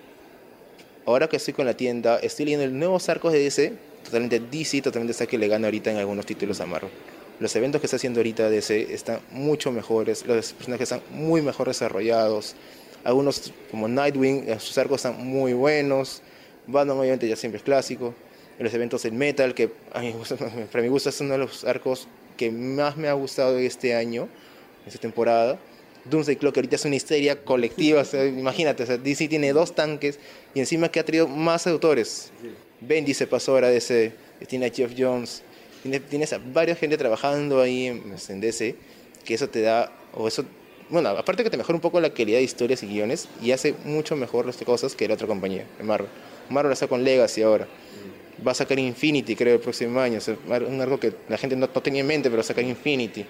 Ahora 1.06 1.28
que 1.28 1.38
estoy 1.38 1.54
con 1.54 1.66
la 1.66 1.76
tienda, 1.76 2.18
estoy 2.20 2.46
leyendo 2.46 2.66
el 2.66 2.78
nuevos 2.78 3.10
arcos 3.10 3.34
de 3.34 3.40
DC. 3.40 3.74
Totalmente 4.04 4.40
DC, 4.40 4.82
totalmente 4.82 5.12
está 5.12 5.26
que 5.26 5.38
le 5.38 5.48
gana 5.48 5.68
ahorita 5.68 5.92
en 5.92 5.98
algunos 5.98 6.26
títulos 6.26 6.60
a 6.62 6.66
Marvel. 6.66 6.90
Los 7.40 7.56
eventos 7.56 7.80
que 7.82 7.88
está 7.88 7.98
haciendo 7.98 8.20
ahorita 8.20 8.50
DC 8.50 8.94
están 8.94 9.20
mucho 9.32 9.72
mejores, 9.72 10.26
los 10.26 10.54
personajes 10.54 10.92
están 10.92 11.02
muy 11.12 11.42
mejor 11.42 11.68
desarrollados. 11.68 12.56
Algunos, 13.04 13.54
como 13.72 13.88
Nightwing, 13.88 14.50
eh, 14.50 14.60
sus 14.60 14.78
arcos 14.78 14.98
están 15.06 15.26
muy 15.26 15.54
buenos. 15.54 16.22
Batman, 16.68 16.98
obviamente, 17.00 17.28
ya 17.28 17.36
siempre 17.36 17.58
es 17.58 17.64
clásico. 17.64 18.14
En 18.58 18.66
los 18.66 18.74
eventos 18.74 19.04
del 19.04 19.14
Metal, 19.14 19.54
que 19.54 19.72
a 19.94 20.02
gusto- 20.12 20.38
para 20.72 20.82
mi 20.82 20.90
gusto 20.90 21.10
es 21.10 21.20
uno 21.22 21.32
de 21.34 21.38
los 21.40 21.64
arcos 21.64 22.08
que 22.36 22.52
más 22.52 22.98
me 22.98 23.08
ha 23.08 23.14
gustado 23.14 23.58
este 23.58 23.96
año, 23.96 24.28
esta 24.86 25.00
temporada. 25.00 25.58
Doomsday 26.06 26.36
Clock 26.38 26.58
ahorita 26.58 26.76
es 26.76 26.86
una 26.86 26.96
histeria 26.96 27.44
colectiva, 27.44 28.02
o 28.02 28.06
sea, 28.06 28.26
imagínate, 28.26 28.84
o 28.84 28.86
sea, 28.86 28.98
DC 28.98 29.28
tiene 29.28 29.52
dos 29.54 29.76
tanques 29.76 30.20
y 30.54 30.60
encima 30.60 30.90
que 30.90 31.00
ha 31.00 31.06
traído 31.06 31.28
más 31.28 31.68
autores. 31.68 32.32
Bendy 32.82 33.14
se 33.14 33.28
pasó 33.28 33.54
ahora 33.54 33.68
a 33.68 33.72
DC, 33.72 34.14
tiene 34.48 34.68
a 34.68 34.70
Jeff 34.72 34.92
Jones, 34.98 35.44
tiene- 35.84 36.00
tienes 36.00 36.32
a 36.34 36.38
varias 36.40 36.78
gente 36.80 36.98
trabajando 36.98 37.62
ahí 37.62 37.88
en, 37.88 38.16
en 38.30 38.40
DC, 38.42 38.76
que 39.26 39.34
eso 39.34 39.50
te 39.50 39.62
da, 39.62 39.92
o 40.14 40.28
eso, 40.28 40.46
bueno, 40.90 41.10
aparte 41.10 41.44
que 41.44 41.50
te 41.50 41.58
mejora 41.58 41.76
un 41.76 41.82
poco 41.82 42.00
la 42.00 42.10
calidad 42.12 42.38
de 42.40 42.44
historias 42.44 42.82
y 42.84 42.88
guiones 42.88 43.28
y 43.44 43.52
hace 43.52 43.76
mucho 43.86 44.16
mejor 44.16 44.46
las 44.46 44.56
cosas 44.58 44.96
que 44.96 45.08
la 45.08 45.14
otra 45.16 45.28
compañía, 45.28 45.66
de 45.78 45.84
Marvel. 45.84 46.10
Marvel 46.50 46.72
está 46.74 46.88
con 46.88 47.04
Legacy 47.04 47.42
ahora. 47.44 47.68
Va 48.48 48.54
a 48.54 48.56
sacar 48.56 48.80
Infinity, 48.80 49.36
creo, 49.36 49.56
el 49.56 49.60
próximo 49.60 50.00
año. 50.00 50.18
O 50.18 50.22
sea, 50.22 50.36
un 50.68 50.80
algo 50.82 50.98
que 51.00 51.14
la 51.28 51.38
gente 51.38 51.56
no, 51.58 51.68
no 51.72 51.82
tenía 51.84 52.00
en 52.02 52.08
mente, 52.08 52.30
pero 52.30 52.38
va 52.38 52.42
a 52.42 52.46
sacar 52.46 52.64
Infinity. 52.64 53.26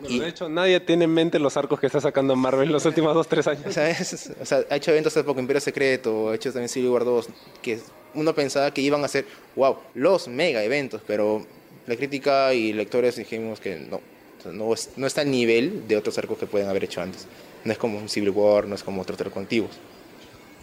Bueno, 0.00 0.22
De 0.22 0.28
hecho, 0.28 0.48
nadie 0.48 0.78
tiene 0.80 1.04
en 1.04 1.14
mente 1.14 1.38
los 1.38 1.56
arcos 1.56 1.80
que 1.80 1.86
está 1.86 2.00
sacando 2.00 2.36
Marvel 2.36 2.66
en 2.68 2.72
los 2.72 2.84
últimos 2.84 3.14
dos, 3.14 3.28
tres 3.28 3.46
O 3.46 3.50
años. 3.50 3.72
sea, 3.72 3.88
es- 3.90 4.30
o 4.40 4.44
sea, 4.44 4.62
ha 4.68 4.76
hecho 4.76 4.90
eventos 4.90 5.16
hace 5.16 5.24
poco, 5.24 5.40
Imperio 5.40 5.60
Secreto, 5.60 6.28
ha 6.30 6.34
hecho 6.34 6.52
también 6.52 6.68
Civil 6.68 6.90
War 6.90 7.04
2, 7.04 7.28
que 7.62 7.80
uno 8.14 8.34
pensaba 8.34 8.70
que 8.72 8.82
iban 8.82 9.02
a 9.04 9.08
ser, 9.08 9.24
wow, 9.54 9.76
los 9.94 10.28
mega 10.28 10.62
eventos, 10.62 11.00
pero 11.06 11.46
la 11.86 11.96
crítica 11.96 12.52
y 12.52 12.72
lectores 12.72 13.16
dijimos 13.16 13.58
que 13.60 13.76
no, 13.76 13.96
o 13.96 14.42
sea, 14.42 14.52
no, 14.52 14.74
es- 14.74 14.90
no 14.96 15.06
está 15.06 15.22
al 15.22 15.30
nivel 15.30 15.88
de 15.88 15.96
otros 15.96 16.18
arcos 16.18 16.36
que 16.38 16.46
pueden 16.46 16.68
haber 16.68 16.84
hecho 16.84 17.00
antes. 17.00 17.26
No 17.64 17.72
es 17.72 17.78
como 17.78 17.98
un 17.98 18.08
Civil 18.08 18.30
War, 18.30 18.66
no 18.66 18.74
es 18.74 18.82
como 18.84 19.00
otros 19.02 19.18
arcos 19.20 19.38
antiguos. 19.38 19.70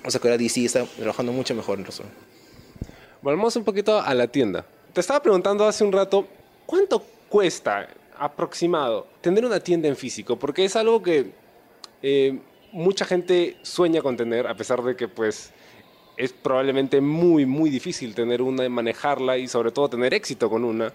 O 0.05 0.11
sea, 0.11 0.19
que 0.21 0.27
ahora 0.27 0.37
DC 0.37 0.63
está 0.65 0.85
trabajando 0.85 1.31
mucho 1.31 1.55
mejor 1.55 1.79
en 1.79 1.85
razón. 1.85 2.05
Volvamos 3.21 3.55
un 3.55 3.63
poquito 3.63 3.99
a 4.01 4.13
la 4.13 4.27
tienda. 4.27 4.65
Te 4.93 4.99
estaba 5.01 5.21
preguntando 5.21 5.65
hace 5.65 5.83
un 5.83 5.91
rato, 5.91 6.27
¿cuánto 6.65 7.03
cuesta 7.29 7.87
aproximado 8.25 9.07
tener 9.21 9.45
una 9.45 9.59
tienda 9.59 9.87
en 9.87 9.95
físico? 9.95 10.37
Porque 10.37 10.65
es 10.65 10.75
algo 10.75 11.01
que 11.01 11.31
eh, 12.01 12.39
mucha 12.71 13.05
gente 13.05 13.57
sueña 13.61 14.01
con 14.01 14.17
tener, 14.17 14.47
a 14.47 14.55
pesar 14.55 14.81
de 14.81 14.95
que 14.95 15.07
pues 15.07 15.51
es 16.17 16.31
probablemente 16.31 17.01
muy, 17.01 17.45
muy 17.45 17.69
difícil 17.69 18.13
tener 18.13 18.41
una 18.41 18.65
y 18.65 18.69
manejarla 18.69 19.37
y 19.37 19.47
sobre 19.47 19.71
todo 19.71 19.89
tener 19.89 20.13
éxito 20.13 20.49
con 20.49 20.63
una. 20.63 20.93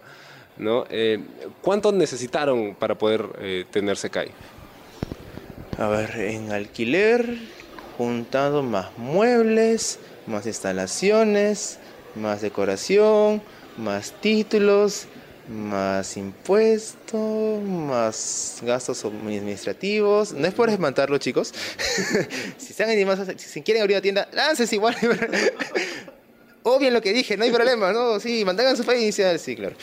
¿no? 0.59 0.85
Eh, 0.91 1.21
¿Cuánto 1.63 1.93
necesitaron 1.93 2.75
para 2.75 2.97
poder 2.97 3.27
eh, 3.41 3.65
tener 3.71 3.97
Sekai? 3.97 4.31
A 5.79 5.89
ver, 5.89 6.11
en 6.17 6.51
alquiler, 6.51 7.39
juntado 7.97 8.63
más 8.63 8.97
muebles, 8.99 10.01
más 10.27 10.47
instalaciones, 10.47 11.79
más 12.17 12.43
decoración, 12.43 13.41
más 13.77 14.13
títulos, 14.21 15.07
más 15.49 16.17
impuestos, 16.17 17.63
más 17.63 18.59
gastos 18.63 19.05
administrativos. 19.05 20.33
No 20.33 20.47
es 20.47 20.55
por 20.55 20.69
espantarlo, 20.69 21.19
chicos. 21.19 21.53
si 22.59 22.71
están 22.71 22.89
si 23.39 23.63
quieren 23.63 23.83
abrir 23.83 23.97
una 23.97 24.03
tienda, 24.03 24.29
láncense 24.33 24.75
igual. 24.75 24.97
Obvio 26.63 26.91
lo 26.91 27.01
que 27.01 27.13
dije, 27.13 27.37
no 27.37 27.45
hay 27.45 27.51
problema, 27.51 27.93
¿no? 27.93 28.21
Sí, 28.21 28.45
mantengan 28.45 28.77
su 28.77 28.85
fe 28.85 29.01
inicial, 29.01 29.39
sí, 29.39 29.57
claro. 29.57 29.75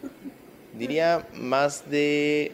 Diría 0.74 1.26
más 1.34 1.88
de 1.88 2.52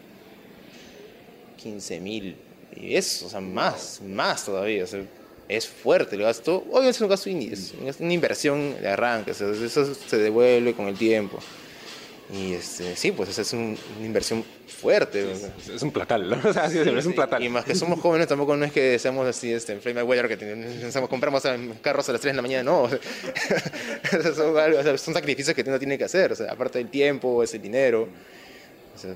15 1.56 2.00
mil. 2.00 2.36
Y 2.76 2.94
eso, 2.94 3.26
o 3.26 3.28
sea, 3.28 3.40
más, 3.40 4.00
más 4.02 4.44
todavía. 4.44 4.84
o 4.84 4.86
sea, 4.86 5.02
es 5.48 5.66
fuerte 5.66 6.16
el 6.16 6.22
gasto. 6.22 6.64
Obviamente 6.70 6.90
es 6.90 7.00
un 7.00 7.08
gasto, 7.08 7.30
es 7.30 8.00
una 8.00 8.12
inversión 8.12 8.80
de 8.80 8.88
arranque. 8.88 9.32
o 9.32 9.34
eso 9.34 9.94
se 9.94 10.16
devuelve 10.16 10.74
con 10.74 10.86
el 10.86 10.96
tiempo. 10.96 11.40
Y 12.32 12.54
este, 12.54 12.96
sí, 12.96 13.12
pues 13.12 13.38
es 13.38 13.52
un- 13.52 13.76
una 13.98 14.06
inversión 14.06 14.42
fuerte. 14.66 15.30
Es 15.74 15.82
un 15.82 15.90
platal, 15.92 16.30
¿no? 16.30 16.38
O 16.48 16.52
sea, 16.54 16.70
sí, 16.70 16.78
es 16.78 17.06
un 17.06 17.12
platal. 17.12 17.42
Y 17.44 17.48
más 17.50 17.64
que 17.66 17.74
somos 17.74 18.00
jóvenes, 18.00 18.26
tampoco 18.28 18.56
no 18.56 18.64
es 18.64 18.72
que 18.72 18.98
seamos 18.98 19.26
así, 19.26 19.52
este, 19.52 19.74
en 19.74 19.80
Flame 19.82 20.02
Weather, 20.02 20.26
que 20.28 20.36
tenemos, 20.38 21.08
compramos 21.08 21.44
eh, 21.44 21.70
carros 21.82 22.08
a 22.08 22.12
las 22.12 22.20
3 22.22 22.32
de 22.32 22.36
la 22.36 22.42
mañana, 22.42 22.62
no. 22.64 22.82
O 22.84 22.88
sea, 24.22 24.34
son, 24.34 24.56
algo- 24.58 24.78
o 24.78 24.82
sea, 24.82 24.96
son 24.96 25.12
sacrificios 25.14 25.54
que 25.54 25.62
uno 25.66 25.78
tiene 25.78 25.98
que 25.98 26.04
hacer, 26.04 26.32
o 26.32 26.34
sea, 26.36 26.50
aparte 26.52 26.78
del 26.78 26.88
tiempo, 26.88 27.42
es 27.42 27.52
el 27.54 27.60
dinero. 27.62 28.08
O 28.94 28.98
sea, 28.98 29.14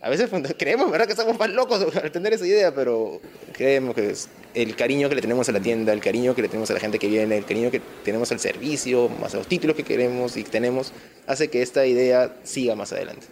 a 0.00 0.10
veces 0.10 0.30
creemos, 0.58 0.90
¿verdad?, 0.90 1.06
que 1.06 1.12
estamos 1.12 1.38
más 1.38 1.50
locos 1.50 1.94
al 2.02 2.10
tener 2.10 2.32
esa 2.32 2.46
idea, 2.46 2.74
pero 2.74 3.20
creemos 3.52 3.94
que 3.94 4.10
es 4.10 4.28
el 4.54 4.74
cariño 4.76 5.08
que 5.08 5.14
le 5.14 5.20
tenemos 5.20 5.48
a 5.48 5.52
la 5.52 5.60
tienda, 5.60 5.92
el 5.92 6.00
cariño 6.00 6.34
que 6.34 6.42
le 6.42 6.48
tenemos 6.48 6.70
a 6.70 6.74
la 6.74 6.80
gente 6.80 6.98
que 6.98 7.08
viene, 7.08 7.36
el 7.36 7.44
cariño 7.44 7.70
que 7.70 7.80
tenemos 8.04 8.32
al 8.32 8.40
servicio, 8.40 9.08
más 9.08 9.34
a 9.34 9.38
los 9.38 9.46
títulos 9.46 9.76
que 9.76 9.82
queremos 9.82 10.36
y 10.36 10.44
tenemos, 10.44 10.92
hace 11.26 11.48
que 11.48 11.62
esta 11.62 11.86
idea 11.86 12.36
siga 12.44 12.74
más 12.74 12.92
adelante. 12.92 13.26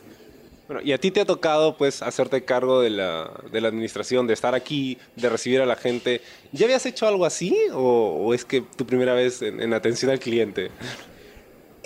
Bueno, 0.66 0.82
y 0.82 0.92
a 0.92 0.98
ti 0.98 1.12
te 1.12 1.20
ha 1.20 1.24
tocado 1.24 1.76
pues 1.76 2.02
hacerte 2.02 2.44
cargo 2.44 2.80
de 2.80 2.90
la, 2.90 3.30
de 3.52 3.60
la 3.60 3.68
administración, 3.68 4.26
de 4.26 4.34
estar 4.34 4.54
aquí, 4.56 4.98
de 5.14 5.28
recibir 5.28 5.60
a 5.60 5.66
la 5.66 5.76
gente. 5.76 6.22
¿Ya 6.50 6.66
habías 6.66 6.84
hecho 6.86 7.06
algo 7.06 7.24
así 7.24 7.56
o, 7.72 7.78
o 7.80 8.34
es 8.34 8.44
que 8.44 8.62
tu 8.62 8.84
primera 8.84 9.14
vez 9.14 9.42
en, 9.42 9.60
en 9.60 9.72
atención 9.74 10.10
al 10.10 10.18
cliente? 10.18 10.72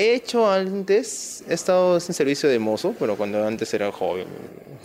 He 0.00 0.14
hecho 0.14 0.50
antes, 0.50 1.44
he 1.48 1.52
estado 1.54 1.94
en 1.96 2.00
servicio 2.00 2.48
de 2.48 2.58
mozo, 2.58 2.94
pero 2.98 3.16
cuando 3.16 3.44
antes 3.46 3.72
era 3.74 3.92
joven. 3.92 4.26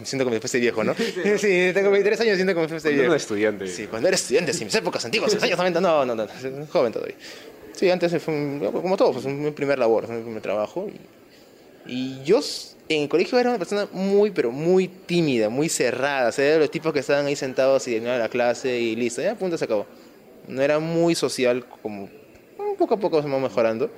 Siento 0.04 0.26
que 0.26 0.32
me 0.32 0.40
fuese 0.42 0.60
viejo, 0.60 0.84
¿no? 0.84 0.94
Sí, 1.38 1.72
tengo 1.74 1.90
23 1.92 2.20
años, 2.22 2.36
siento 2.36 2.54
que 2.54 2.60
me 2.62 2.68
fuese 2.68 2.84
Cuando 2.90 3.00
viejo. 3.02 3.14
era 3.14 3.18
estudiante. 3.18 3.68
Sí, 3.68 3.88
cuando 3.88 4.08
era 4.10 4.16
estudiante, 4.16 4.52
sí, 4.54 4.66
mis 4.66 4.76
épocas 4.76 5.06
antiguas, 5.06 5.34
los 5.34 5.42
años 5.44 5.58
90, 5.58 5.80
no, 5.82 6.06
no, 6.06 6.16
no, 6.16 6.28
joven 6.70 6.92
todavía. 6.92 7.16
Sí, 7.74 7.90
antes 7.90 8.22
fue 8.22 8.34
un- 8.34 8.60
como 8.74 8.98
todo, 8.98 9.14
pues 9.14 9.26
un 9.26 9.54
primer 9.54 9.80
labor, 9.80 10.06
un 10.10 10.24
primer 10.24 10.42
trabajo. 10.42 10.88
Y, 11.88 11.94
y 11.94 12.24
yo 12.24 12.40
en 12.90 13.04
el 13.04 13.10
colegio 13.10 13.40
era 13.40 13.50
una 13.50 13.58
persona 13.58 13.88
muy, 13.92 14.32
pero 14.32 14.52
muy 14.52 14.88
tímida, 14.88 15.50
muy 15.50 15.70
cerrada. 15.70 16.30
O 16.30 16.32
sea, 16.32 16.46
era 16.46 16.54
de 16.56 16.60
los 16.62 16.72
tipos 16.72 16.92
que 16.94 17.00
estaban 17.00 17.26
ahí 17.26 17.36
sentados 17.36 17.88
y 17.88 17.92
terminaban 17.92 18.20
la 18.20 18.30
clase 18.30 18.78
y 18.80 18.96
listo, 18.96 19.22
ya, 19.22 19.36
punto, 19.36 19.58
se 19.58 19.66
acabó. 19.66 19.86
No 20.48 20.62
era 20.62 20.80
muy 20.80 21.16
social 21.16 21.66
como 21.82 22.10
poco 22.78 22.96
a 22.96 23.00
poco 23.00 23.22
se 23.22 23.30
va 23.30 23.40
mejorando. 23.40 23.90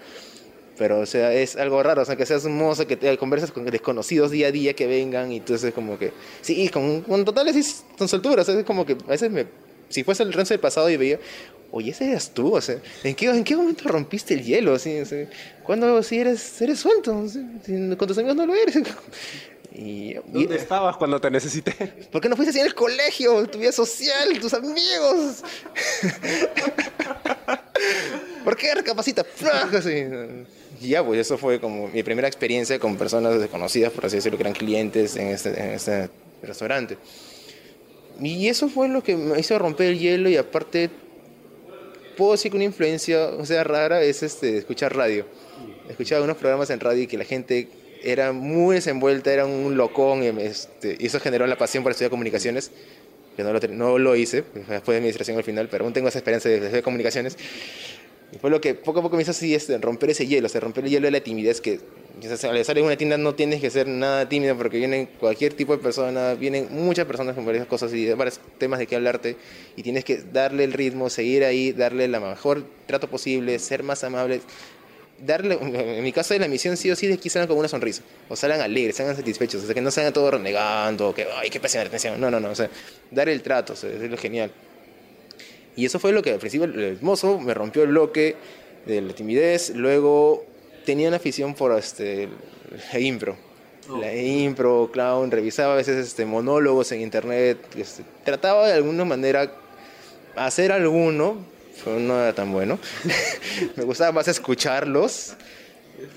Pero, 0.77 0.99
o 0.99 1.05
sea, 1.05 1.33
es 1.33 1.55
algo 1.55 1.81
raro, 1.81 2.03
o 2.03 2.05
sea, 2.05 2.15
que 2.15 2.25
seas 2.25 2.43
un 2.45 2.55
mozo, 2.57 2.85
que 2.85 2.97
te 2.97 3.17
conversas 3.17 3.51
con 3.51 3.65
desconocidos 3.65 4.29
día 4.31 4.47
a 4.47 4.51
día 4.51 4.73
que 4.75 4.85
vengan 4.85 5.31
y 5.31 5.37
entonces 5.37 5.73
como 5.73 5.97
que... 5.97 6.11
Sí, 6.41 6.69
con, 6.69 7.01
con 7.01 7.25
totales 7.25 7.55
sí, 7.65 7.83
con 7.97 8.07
soltura, 8.07 8.43
o 8.43 8.45
sea, 8.45 8.59
es 8.59 8.65
como 8.65 8.85
que 8.85 8.93
a 8.93 9.09
veces 9.09 9.31
me... 9.31 9.45
Si 9.89 10.03
fuese 10.03 10.21
el 10.23 10.33
Renzo 10.33 10.53
del 10.53 10.59
pasado 10.59 10.89
y 10.89 10.97
veía, 10.97 11.19
oye, 11.71 11.91
ese 11.91 12.09
eras 12.11 12.29
tú, 12.31 12.55
o 12.55 12.61
sea, 12.61 12.77
¿en 13.03 13.15
qué, 13.15 13.25
en 13.27 13.43
qué 13.43 13.55
momento 13.55 13.87
rompiste 13.87 14.33
el 14.35 14.43
hielo? 14.43 14.75
Así, 14.75 14.99
o 14.99 15.05
sea, 15.05 15.27
¿Cuándo 15.63 16.03
si 16.03 16.19
eres, 16.19 16.61
eres 16.61 16.79
suelto? 16.79 17.17
O 17.17 17.27
sea, 17.27 17.41
si 17.65 17.73
con 17.95 18.07
tus 18.07 18.17
amigos 18.17 18.35
no 18.35 18.45
lo 18.45 18.53
eres. 18.55 18.77
Y, 19.79 20.13
y- 20.13 20.19
¿Dónde 20.25 20.55
estabas 20.55 20.97
cuando 20.97 21.21
te 21.21 21.29
necesité? 21.29 21.71
¿Por 22.11 22.19
qué 22.19 22.29
no 22.29 22.35
fuiste 22.35 22.49
así 22.49 22.59
en 22.59 22.65
el 22.65 22.73
colegio? 22.73 23.45
Tu 23.47 23.59
vida 23.59 23.71
social, 23.71 24.39
tus 24.39 24.51
amigos. 24.55 25.43
¿Por 28.43 28.57
qué 28.57 28.73
recapacita? 28.73 29.23
Así. 29.73 30.03
Ya, 30.81 31.03
pues 31.03 31.19
eso 31.19 31.37
fue 31.37 31.59
como 31.59 31.87
mi 31.87 32.03
primera 32.03 32.27
experiencia 32.27 32.79
con 32.79 32.97
personas 32.97 33.39
desconocidas, 33.39 33.91
por 33.91 34.05
así 34.05 34.17
decirlo, 34.17 34.37
que 34.37 34.43
eran 34.43 34.53
clientes 34.53 35.15
en 35.15 35.27
este, 35.27 35.49
en 35.49 35.71
este 35.71 36.09
restaurante. 36.43 36.97
Y 38.21 38.47
eso 38.47 38.69
fue 38.69 38.87
lo 38.87 39.03
que 39.03 39.15
me 39.15 39.39
hizo 39.39 39.57
romper 39.59 39.87
el 39.87 39.99
hielo 39.99 40.29
y 40.29 40.37
aparte 40.37 40.89
puedo 42.15 42.31
decir 42.31 42.51
que 42.51 42.57
una 42.57 42.65
influencia, 42.65 43.27
o 43.27 43.45
sea, 43.45 43.63
rara 43.63 44.01
es 44.01 44.23
este, 44.23 44.57
escuchar 44.57 44.95
radio. 44.95 45.25
Escuchaba 45.87 46.23
unos 46.23 46.37
programas 46.37 46.69
en 46.71 46.79
radio 46.79 47.03
y 47.03 47.07
que 47.07 47.17
la 47.17 47.25
gente 47.25 47.69
era 48.03 48.31
muy 48.31 48.75
desenvuelta, 48.75 49.31
era 49.31 49.45
un 49.45 49.77
locón, 49.77 50.23
y, 50.23 50.27
este, 50.27 50.97
y 50.99 51.05
eso 51.05 51.19
generó 51.19 51.47
la 51.47 51.57
pasión 51.57 51.83
por 51.83 51.91
estudiar 51.91 52.11
comunicaciones, 52.11 52.71
que 53.35 53.43
no 53.43 53.53
lo, 53.53 53.59
no 53.59 53.97
lo 53.97 54.15
hice, 54.15 54.43
después 54.53 54.87
de 54.87 54.97
administración 54.97 55.37
al 55.37 55.43
final, 55.43 55.69
pero 55.69 55.85
aún 55.85 55.93
tengo 55.93 56.07
esa 56.07 56.17
esperanza 56.17 56.49
de 56.49 56.55
estudiar 56.55 56.83
comunicaciones. 56.83 57.37
Y 58.31 58.37
fue 58.37 58.49
lo 58.49 58.59
que 58.59 58.73
poco 58.73 58.99
a 58.99 59.03
poco 59.03 59.15
me 59.15 59.21
hizo 59.21 59.31
así, 59.31 59.55
este, 59.55 59.77
romper 59.77 60.09
ese 60.09 60.27
hielo, 60.27 60.47
o 60.47 60.49
sea, 60.49 60.61
romper 60.61 60.83
el 60.85 60.91
hielo 60.91 61.07
de 61.07 61.11
la 61.11 61.21
timidez 61.21 61.61
que 61.61 61.79
o 62.17 62.49
al 62.49 62.57
estar 62.57 62.75
en 62.77 62.85
una 62.85 62.97
tienda 62.97 63.17
no 63.17 63.35
tienes 63.35 63.61
que 63.61 63.69
ser 63.69 63.87
nada 63.87 64.27
tímido 64.27 64.57
porque 64.57 64.77
vienen 64.77 65.07
cualquier 65.19 65.53
tipo 65.53 65.77
de 65.77 65.83
persona, 65.83 66.33
vienen 66.33 66.67
muchas 66.71 67.05
personas 67.05 67.35
con 67.35 67.45
varias 67.45 67.67
cosas 67.67 67.93
y 67.93 68.11
varios 68.13 68.39
temas 68.57 68.79
de 68.79 68.87
qué 68.87 68.95
hablarte 68.95 69.37
y 69.75 69.83
tienes 69.83 70.03
que 70.03 70.17
darle 70.17 70.63
el 70.63 70.73
ritmo, 70.73 71.11
seguir 71.11 71.43
ahí, 71.43 71.73
darle 71.73 72.07
la 72.07 72.19
mejor 72.19 72.63
trato 72.87 73.07
posible, 73.07 73.59
ser 73.59 73.83
más 73.83 74.03
amable. 74.03 74.41
Darle, 75.19 75.57
en 75.61 76.03
mi 76.03 76.11
caso 76.11 76.33
de 76.33 76.39
la 76.39 76.47
misión 76.47 76.77
sí 76.77 76.91
o 76.91 76.95
sí 76.95 77.07
de 77.07 77.17
que 77.17 77.29
salgan 77.29 77.47
con 77.47 77.57
una 77.57 77.67
sonrisa, 77.67 78.03
o 78.29 78.35
salgan 78.35 78.61
alegres, 78.61 78.95
salgan 78.95 79.15
satisfechos, 79.15 79.63
o 79.63 79.65
sea, 79.65 79.73
que 79.73 79.81
no 79.81 79.89
salgan 79.89 80.13
todos 80.13 80.31
renegando, 80.31 81.13
que 81.13 81.25
ay, 81.35 81.49
qué 81.49 81.59
pésima 81.59 81.83
atención, 81.83 82.21
no, 82.21 82.29
no, 82.29 82.39
no, 82.39 82.51
o 82.51 82.55
sea, 82.55 82.69
dar 83.09 83.27
el 83.27 83.41
trato, 83.41 83.73
o 83.73 83.87
es 83.87 84.11
lo 84.11 84.17
genial. 84.17 84.51
Y 85.77 85.85
eso 85.85 85.99
fue 85.99 86.11
lo 86.11 86.21
que 86.21 86.31
al 86.31 86.39
principio 86.39 86.65
el 86.65 86.97
mozo 87.01 87.39
me 87.39 87.53
rompió 87.53 87.83
el 87.83 87.89
bloque 87.89 88.35
de 88.85 88.99
la 88.99 89.13
timidez. 89.13 89.69
Luego 89.75 90.43
tenía 90.85 91.07
una 91.07 91.17
afición 91.17 91.53
por 91.53 91.71
este, 91.77 92.27
la 92.91 92.99
impro. 92.99 93.37
La 94.01 94.13
impro, 94.13 94.89
clown, 94.91 95.31
revisaba 95.31 95.73
a 95.73 95.75
veces 95.77 96.07
este, 96.07 96.25
monólogos 96.25 96.91
en 96.91 97.01
internet. 97.01 97.59
este, 97.77 98.03
trataba 98.25 98.67
de 98.67 98.73
alguna 98.73 99.05
manera 99.05 99.49
hacer 100.35 100.71
alguno, 100.71 101.37
pero 101.85 101.99
no 101.99 102.19
era 102.19 102.33
tan 102.33 102.51
bueno. 102.51 102.79
me 103.75 103.83
gustaba 103.83 104.11
más 104.11 104.27
escucharlos. 104.27 105.35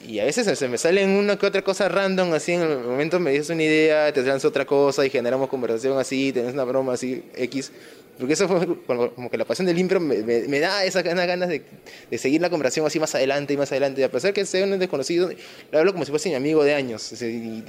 Y 0.06 0.18
a 0.18 0.24
veces 0.24 0.58
se 0.58 0.68
me 0.68 0.76
salen 0.76 1.10
una 1.10 1.38
que 1.38 1.46
otra 1.46 1.62
cosa 1.62 1.88
random, 1.88 2.34
así 2.34 2.52
en 2.52 2.62
el 2.62 2.78
momento 2.80 3.18
me 3.18 3.30
dices 3.30 3.50
una 3.50 3.62
idea, 3.62 4.12
te 4.12 4.22
lanzo 4.22 4.48
otra 4.48 4.66
cosa 4.66 5.06
y 5.06 5.10
generamos 5.10 5.48
conversación 5.48 5.98
así, 5.98 6.32
tenés 6.32 6.52
una 6.52 6.64
broma 6.64 6.94
así, 6.94 7.24
X. 7.34 7.72
Porque 8.20 8.34
eso 8.34 8.46
fue 8.46 8.66
como, 8.86 9.30
que 9.30 9.38
la 9.38 9.44
pasión 9.44 9.66
del 9.66 9.78
impro 9.78 9.98
me, 9.98 10.22
me, 10.22 10.60
da 10.60 10.84
esas 10.84 11.02
ganas, 11.02 11.48
de, 11.48 12.18
seguir 12.18 12.40
la 12.40 12.50
conversación 12.50 12.86
así 12.86 13.00
más 13.00 13.14
adelante 13.14 13.54
y 13.54 13.56
más 13.56 13.72
adelante. 13.72 14.02
Y 14.02 14.04
a 14.04 14.10
pesar 14.10 14.32
que 14.32 14.44
sea 14.44 14.64
un 14.64 14.78
desconocido, 14.78 15.30
le 15.30 15.78
hablo 15.78 15.92
como 15.92 16.04
si 16.04 16.10
fuese 16.10 16.28
mi 16.28 16.34
amigo 16.34 16.62
de 16.62 16.74
años. 16.74 17.12
y, 17.22 17.62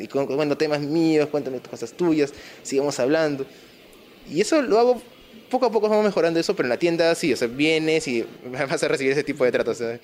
temas 0.58 0.82
míos, 0.82 1.30
cuéntame 1.32 1.60
cosas 1.62 1.94
tuyas, 1.94 2.34
sigamos 2.62 3.00
hablando. 3.00 3.46
Y 4.30 4.42
eso 4.42 4.62
lo 4.62 4.78
hago 4.78 5.02
poco 5.50 5.66
a 5.68 5.72
poco, 5.72 5.88
vamos 5.88 6.06
mejorando 6.06 6.40
eso, 6.40 6.56
pero 6.56 6.66
en 6.66 6.70
la 6.70 6.78
tienda 6.78 7.14
sí, 7.16 7.32
o 7.34 7.38
sea, 7.38 7.48
vienes 7.48 8.08
y 8.10 8.26
vas 8.52 8.84
a 8.84 8.88
recibir 8.88 9.14
ese 9.14 9.24
tipo 9.24 9.46
de 9.46 9.52
tratos. 9.52 9.80
o 9.80 9.88
sea, 9.88 10.00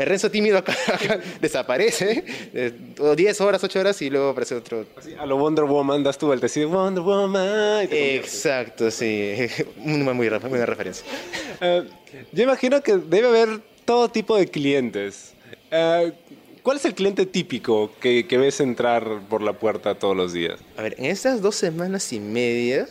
el 0.00 0.06
Renzo 0.06 0.30
tímido 0.30 0.56
acá, 0.56 0.74
acá 0.94 1.20
desaparece, 1.42 2.24
eh, 2.54 2.72
10 3.14 3.40
horas, 3.42 3.62
8 3.62 3.80
horas 3.80 4.00
y 4.00 4.08
luego 4.08 4.30
aparece 4.30 4.54
otro. 4.54 4.86
Así, 4.96 5.12
a 5.12 5.26
lo 5.26 5.36
Wonder 5.36 5.66
Woman 5.66 6.02
das 6.02 6.16
tu 6.16 6.26
vueltecito, 6.26 6.70
Wonder 6.70 7.02
Woman. 7.02 7.86
Exacto, 7.90 8.90
sí. 8.90 9.34
Una 9.76 10.14
muy, 10.14 10.30
muy 10.30 10.48
buena 10.48 10.64
referencia. 10.64 11.04
Eh, 11.60 11.84
yo 12.32 12.42
imagino 12.42 12.80
que 12.80 12.96
debe 12.96 13.28
haber 13.28 13.60
todo 13.84 14.10
tipo 14.10 14.38
de 14.38 14.48
clientes. 14.48 15.34
Eh, 15.70 16.12
¿Cuál 16.62 16.78
es 16.78 16.84
el 16.86 16.94
cliente 16.94 17.26
típico 17.26 17.92
que, 18.00 18.26
que 18.26 18.38
ves 18.38 18.60
entrar 18.60 19.20
por 19.28 19.42
la 19.42 19.52
puerta 19.52 19.98
todos 19.98 20.16
los 20.16 20.32
días? 20.32 20.60
A 20.78 20.82
ver, 20.82 20.94
en 20.98 21.04
estas 21.06 21.42
dos 21.42 21.56
semanas 21.56 22.10
y 22.14 22.20
media 22.20 22.88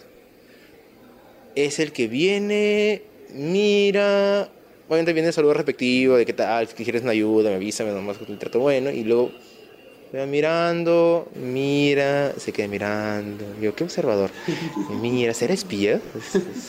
es 1.55 1.79
el 1.79 1.91
que 1.91 2.07
viene, 2.07 3.01
mira, 3.33 4.51
obviamente 4.89 5.13
viene 5.13 5.29
el 5.29 5.33
saludo 5.33 5.53
respectivo 5.53 6.17
de 6.17 6.25
qué 6.25 6.33
tal, 6.33 6.67
si 6.67 6.73
quieres 6.83 7.03
una 7.03 7.11
ayuda, 7.11 7.49
me 7.49 7.55
avisa, 7.55 7.85
me 7.85 7.91
nomás 7.93 8.17
que 8.17 8.29
el 8.29 8.37
trato 8.37 8.59
bueno, 8.59 8.89
y 8.91 9.03
luego 9.05 9.31
me 10.11 10.19
va 10.19 10.25
mirando, 10.25 11.29
mira, 11.35 12.33
se 12.37 12.51
queda 12.51 12.67
mirando, 12.67 13.45
yo, 13.61 13.75
qué 13.75 13.83
observador, 13.83 14.31
mira, 15.01 15.33
¿será 15.35 15.53
espía? 15.53 16.01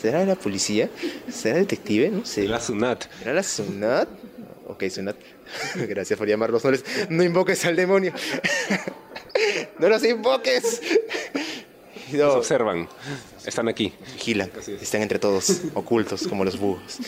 ¿Será 0.00 0.24
la 0.26 0.34
policía? 0.36 0.90
¿Será 1.32 1.56
detective? 1.58 2.10
No 2.10 2.24
sé. 2.26 2.46
La 2.46 2.60
Sunat. 2.60 3.06
¿Era 3.22 3.32
la 3.32 3.42
Sunat? 3.42 4.08
Ok, 4.68 4.84
Sunat. 4.90 5.16
Gracias 5.88 6.16
por 6.18 6.28
llamarlos. 6.28 6.62
No, 6.64 6.70
les- 6.70 6.84
no 7.08 7.24
invoques 7.24 7.64
al 7.64 7.74
demonio. 7.74 8.12
no 9.78 9.88
los 9.88 10.04
invoques. 10.04 10.80
No, 12.12 12.34
observan. 12.34 12.88
Están 13.46 13.68
aquí. 13.68 13.92
vigilan. 14.14 14.50
Es. 14.58 14.68
Están 14.68 15.02
entre 15.02 15.18
todos, 15.18 15.62
ocultos 15.74 16.26
como 16.28 16.44
los 16.44 16.58
búhos. 16.58 16.98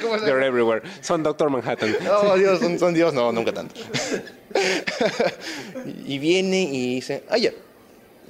¿Cómo 0.00 0.18
They're 0.18 0.44
everywhere. 0.44 0.82
Son 1.00 1.22
Doctor 1.22 1.50
Manhattan. 1.50 1.96
Oh, 2.10 2.36
Dios, 2.36 2.60
son, 2.60 2.78
son 2.78 2.94
Dios. 2.94 3.12
No, 3.12 3.32
nunca 3.32 3.52
tanto. 3.52 3.74
y 6.06 6.18
viene 6.18 6.62
y 6.62 6.96
dice, 6.96 7.24
ah, 7.28 7.38
ya. 7.38 7.52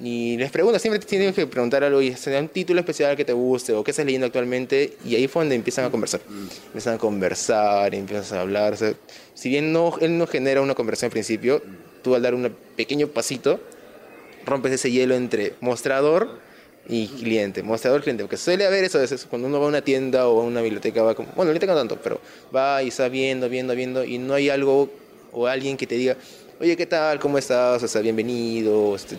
Y 0.01 0.37
les 0.37 0.49
pregunta, 0.49 0.79
siempre 0.79 0.99
tienen 0.99 1.33
que 1.33 1.45
preguntar 1.45 1.83
algo, 1.83 2.01
y 2.01 2.15
se 2.15 2.31
da 2.31 2.39
un 2.39 2.47
título 2.47 2.79
especial 2.79 3.17
que 3.17 3.25
te 3.25 3.33
guste 3.33 3.73
o 3.73 3.83
qué 3.83 3.91
estás 3.91 4.05
leyendo 4.05 4.27
actualmente, 4.27 4.93
y 5.03 5.15
ahí 5.15 5.27
fue 5.27 5.41
donde 5.41 5.55
empiezan 5.55 5.83
a 5.85 5.91
conversar. 5.91 6.21
Empiezan 6.67 6.95
a 6.95 6.97
conversar, 6.97 7.93
empiezan 7.93 8.37
a 8.37 8.41
hablar. 8.41 8.73
o 8.73 8.77
sea, 8.77 8.93
si 9.33 9.49
bien 9.49 9.73
no, 9.73 9.93
él 9.99 10.17
no 10.17 10.25
genera 10.25 10.61
una 10.61 10.73
conversación 10.73 11.07
al 11.07 11.11
principio, 11.11 11.61
tú 12.01 12.15
al 12.15 12.21
dar 12.21 12.33
un 12.33 12.55
pequeño 12.77 13.09
pasito, 13.09 13.59
rompes 14.45 14.71
ese 14.71 14.89
hielo 14.89 15.15
entre 15.15 15.53
mostrador 15.59 16.39
y 16.89 17.07
cliente, 17.07 17.61
mostrador 17.61 18.01
cliente, 18.01 18.23
porque 18.23 18.35
suele 18.35 18.65
haber 18.65 18.83
eso 18.83 18.97
a 18.97 19.01
veces 19.01 19.27
cuando 19.29 19.47
uno 19.47 19.59
va 19.59 19.67
a 19.67 19.69
una 19.69 19.81
tienda 19.81 20.27
o 20.27 20.41
a 20.41 20.43
una 20.43 20.61
biblioteca, 20.61 21.03
va 21.03 21.13
como, 21.13 21.29
bueno, 21.35 21.51
biblioteca 21.51 21.73
no 21.73 21.79
tanto, 21.79 21.99
pero 22.01 22.19
va 22.53 22.81
y 22.81 22.87
está 22.87 23.07
viendo, 23.07 23.47
viendo, 23.47 23.75
viendo, 23.75 24.03
y 24.03 24.17
no 24.17 24.33
hay 24.33 24.49
algo 24.49 24.89
o 25.31 25.45
alguien 25.45 25.77
que 25.77 25.85
te 25.85 25.95
diga, 25.95 26.17
oye, 26.59 26.75
¿qué 26.75 26.87
tal? 26.87 27.19
¿Cómo 27.19 27.37
estás? 27.37 27.83
O 27.83 27.87
sea, 27.87 28.01
bienvenido, 28.01 28.95
este, 28.95 29.17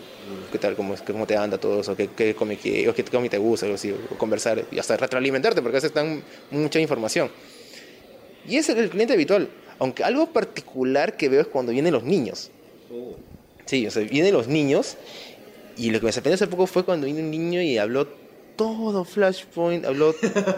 ¿qué 0.51 0.59
tal? 0.59 0.75
¿Cómo, 0.75 0.95
cómo 1.07 1.25
te 1.25 1.37
anda 1.37 1.57
todo 1.57 1.79
eso? 1.79 1.95
¿Qué, 1.95 2.09
qué 2.09 2.35
come, 2.35 2.57
qué, 2.57 2.89
o 2.89 2.93
qué 2.93 3.05
cómic 3.05 3.31
te 3.31 3.37
gusta? 3.37 3.65
Algo 3.65 3.75
así, 3.75 3.91
o 3.91 4.17
conversar 4.17 4.65
y 4.69 4.77
hasta 4.77 4.97
retroalimentarte, 4.97 5.61
porque 5.61 5.77
a 5.77 5.79
veces 5.79 5.93
dan 5.93 6.21
mucha 6.51 6.77
información. 6.79 7.31
Y 8.45 8.57
ese 8.57 8.73
es 8.73 8.79
el 8.79 8.89
cliente 8.89 9.13
habitual, 9.13 9.47
aunque 9.79 10.03
algo 10.03 10.27
particular 10.33 11.15
que 11.15 11.29
veo 11.29 11.39
es 11.39 11.47
cuando 11.47 11.71
vienen 11.71 11.93
los 11.93 12.03
niños. 12.03 12.51
Sí, 13.65 13.87
o 13.87 13.91
sea, 13.91 14.03
vienen 14.03 14.33
los 14.33 14.49
niños 14.49 14.97
y 15.77 15.89
lo 15.89 15.99
que 15.99 16.05
me 16.07 16.11
sorprendió 16.11 16.35
hace 16.35 16.47
poco 16.47 16.67
fue 16.67 16.83
cuando 16.83 17.07
vino 17.07 17.19
un 17.19 17.31
niño 17.31 17.61
y 17.61 17.77
habló 17.77 18.07
todo 18.55 19.03
Flashpoint, 19.03 19.85
habló 19.85 20.13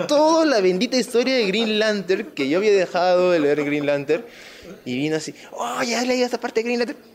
toda 0.07 0.45
la 0.45 0.59
bendita 0.61 0.97
historia 0.97 1.35
de 1.35 1.45
Green 1.47 1.79
Lantern 1.79 2.31
que 2.31 2.49
yo 2.49 2.57
había 2.57 2.71
dejado 2.71 3.31
de 3.31 3.39
leer 3.39 3.63
Green 3.63 3.85
Lantern 3.85 4.25
y 4.85 4.97
vino 4.97 5.15
así, 5.15 5.33
oh, 5.51 5.81
ya 5.83 6.01
he 6.01 6.05
leído 6.05 6.25
esta 6.25 6.39
parte 6.39 6.61
de 6.61 6.63
Green 6.65 6.79
Lantern. 6.79 7.12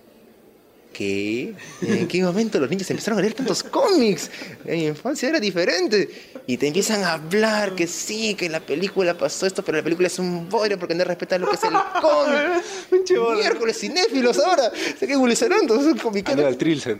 ¿Qué? 0.92 1.54
¿En 1.82 2.08
qué 2.08 2.22
momento 2.22 2.58
los 2.58 2.68
niños 2.68 2.90
empezaron 2.90 3.18
a 3.18 3.22
leer 3.22 3.34
tantos 3.34 3.62
cómics? 3.62 4.30
En 4.64 4.78
mi 4.78 4.86
infancia 4.86 5.28
era 5.28 5.38
diferente. 5.38 6.08
Y 6.46 6.56
te 6.56 6.66
empiezan 6.66 7.04
a 7.04 7.12
hablar 7.12 7.74
que 7.74 7.86
sí, 7.86 8.34
que 8.34 8.46
en 8.46 8.52
la 8.52 8.60
película 8.60 9.16
pasó 9.16 9.46
esto, 9.46 9.62
pero 9.62 9.78
la 9.78 9.84
película 9.84 10.08
es 10.08 10.18
un 10.18 10.48
bodrio 10.48 10.78
porque 10.78 10.94
no 10.94 11.04
respeta 11.04 11.38
lo 11.38 11.48
que 11.48 11.56
es 11.56 11.64
el 11.64 11.74
cómic. 12.00 13.36
Miércoles 13.36 13.78
cinéfilos 13.78 14.38
ahora. 14.38 14.72
Se 14.98 15.06
que 15.06 15.12
evolucionando, 15.12 15.80
son 15.80 15.98
comiqueros. 15.98 16.38
Aníbal 16.38 16.56
Trilsen. 16.56 16.98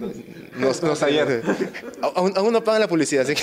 No, 0.56 0.70
no 0.82 0.92
es 0.92 1.02
ayer. 1.02 1.42
Aún, 2.02 2.32
aún 2.36 2.52
no 2.52 2.62
pagan 2.62 2.82
la 2.82 2.88
publicidad, 2.88 3.24
así 3.24 3.34
que. 3.34 3.42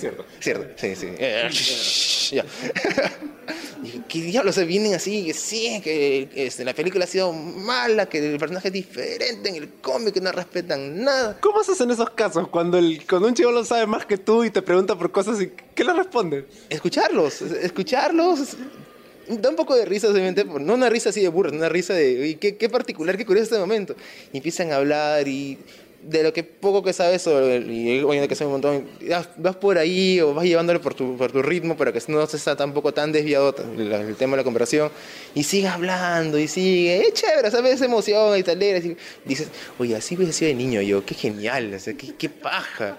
Cierto. 0.00 0.24
Cierto, 0.40 0.66
sí, 0.76 0.96
sí. 0.96 1.08
Eh, 1.18 1.48
shh, 1.50 2.30
ya. 2.34 2.44
Y, 3.84 4.02
¿Qué 4.08 4.20
diablos 4.20 4.54
se 4.54 4.64
vienen 4.64 4.94
así? 4.94 5.26
Que 5.26 5.34
sí, 5.34 5.80
que 5.82 6.28
este, 6.34 6.64
la 6.64 6.74
película 6.74 7.04
ha 7.04 7.08
sido 7.08 7.32
mala, 7.32 8.06
que 8.06 8.32
el 8.32 8.38
personaje 8.38 8.68
es 8.68 8.74
diferente 8.74 9.48
en 9.48 9.56
el 9.56 9.68
cómic, 9.80 10.14
que 10.14 10.20
no 10.20 10.32
respetan 10.32 11.04
nada. 11.04 11.38
¿Cómo 11.40 11.60
haces 11.60 11.80
en 11.80 11.90
esos 11.90 12.10
casos 12.10 12.48
cuando, 12.48 12.78
el, 12.78 13.06
cuando 13.06 13.28
un 13.28 13.34
chico 13.34 13.50
lo 13.52 13.64
sabe 13.64 13.86
más 13.86 14.06
que 14.06 14.16
tú 14.16 14.44
y 14.44 14.50
te 14.50 14.62
pregunta 14.62 14.96
por 14.96 15.12
cosas 15.12 15.40
y 15.40 15.50
qué 15.74 15.84
le 15.84 15.92
responde? 15.92 16.46
Escucharlos, 16.68 17.42
escucharlos. 17.42 18.56
Da 19.26 19.48
un 19.48 19.56
poco 19.56 19.74
de 19.74 19.86
risa, 19.86 20.08
obviamente, 20.08 20.44
no 20.44 20.74
una 20.74 20.90
risa 20.90 21.08
así 21.08 21.22
de 21.22 21.28
burra, 21.28 21.50
una 21.50 21.70
risa 21.70 21.94
de 21.94 22.20
"Uy, 22.20 22.34
qué, 22.34 22.56
qué 22.56 22.68
particular, 22.68 23.16
qué 23.16 23.24
curioso 23.24 23.44
este 23.44 23.58
momento. 23.58 23.96
Y 24.32 24.36
empiezan 24.36 24.70
a 24.70 24.76
hablar 24.76 25.26
y 25.26 25.58
de 26.06 26.22
lo 26.22 26.32
que 26.32 26.44
poco 26.44 26.82
que 26.82 26.92
sabes 26.92 27.22
sobre 27.22 27.56
el, 27.56 27.70
y 27.70 28.02
oyendo 28.02 28.28
que 28.28 28.34
sabe 28.34 28.46
un 28.46 28.52
montón, 28.52 28.86
vas, 29.08 29.28
vas 29.36 29.56
por 29.56 29.78
ahí 29.78 30.20
o 30.20 30.34
vas 30.34 30.44
llevándole 30.44 30.80
por 30.80 30.94
tu, 30.94 31.16
por 31.16 31.32
tu 31.32 31.42
ritmo 31.42 31.76
para 31.76 31.92
que 31.92 32.00
no 32.08 32.26
se 32.26 32.36
está 32.36 32.56
tampoco 32.56 32.92
tan 32.92 33.12
desviado 33.12 33.54
el, 33.76 33.92
el 33.92 34.16
tema 34.16 34.32
de 34.32 34.38
la 34.38 34.44
conversación 34.44 34.90
y 35.34 35.44
sigue 35.44 35.68
hablando 35.68 36.38
y 36.38 36.48
sigue, 36.48 37.06
es 37.06 37.14
chévere, 37.14 37.50
¿sabes? 37.50 37.80
Emoción 37.80 38.38
y 38.38 38.42
tal, 38.42 38.62
y 38.62 38.96
dices, 39.24 39.48
oye, 39.78 39.96
así 39.96 40.16
hubiese 40.16 40.32
sido 40.32 40.48
de 40.48 40.54
niño 40.54 40.80
yo, 40.82 41.04
qué 41.04 41.14
genial, 41.14 41.72
o 41.74 41.78
sea, 41.78 41.94
qué, 41.94 42.14
qué 42.16 42.28
paja. 42.28 42.98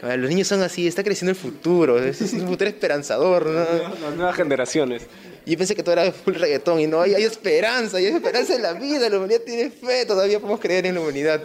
Los 0.00 0.30
niños 0.30 0.46
son 0.46 0.62
así, 0.62 0.86
está 0.86 1.02
creciendo 1.02 1.30
el 1.30 1.36
futuro, 1.36 1.98
es, 1.98 2.20
es 2.20 2.32
un 2.32 2.46
futuro 2.46 2.70
esperanzador, 2.70 3.46
¿no? 3.46 3.58
Las 3.58 4.16
nuevas 4.16 4.36
generaciones. 4.36 5.02
Y 5.44 5.52
yo 5.52 5.58
pensé 5.58 5.74
que 5.74 5.82
todo 5.82 5.94
era 5.94 6.12
full 6.12 6.34
reggaetón 6.34 6.78
y 6.78 6.86
no, 6.86 7.00
hay, 7.00 7.14
hay 7.14 7.24
esperanza, 7.24 7.96
hay 7.96 8.06
esperanza 8.06 8.54
en 8.54 8.62
la 8.62 8.74
vida, 8.74 9.08
la 9.08 9.16
humanidad 9.16 9.40
tiene 9.40 9.70
fe, 9.70 10.04
todavía 10.06 10.38
podemos 10.38 10.60
creer 10.60 10.86
en 10.86 10.94
la 10.94 11.00
humanidad. 11.00 11.42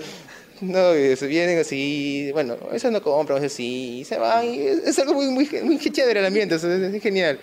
No, 0.62 0.95
y 0.95 1.15
se 1.15 1.27
vienen 1.27 1.60
así, 1.60 2.29
bueno, 2.31 2.55
eso 2.72 2.89
no 2.91 3.01
compran, 3.01 3.43
así, 3.43 4.00
y 4.00 4.05
se 4.05 4.17
van, 4.17 4.45
y 4.45 4.60
es, 4.62 4.79
es 4.79 5.00
algo 5.00 5.15
muy, 5.15 5.27
muy, 5.27 5.50
muy 5.63 5.77
chévere 5.77 6.19
el 6.19 6.25
ambiente, 6.25 6.55
es, 6.55 6.63
es 6.63 7.01
genial. 7.01 7.39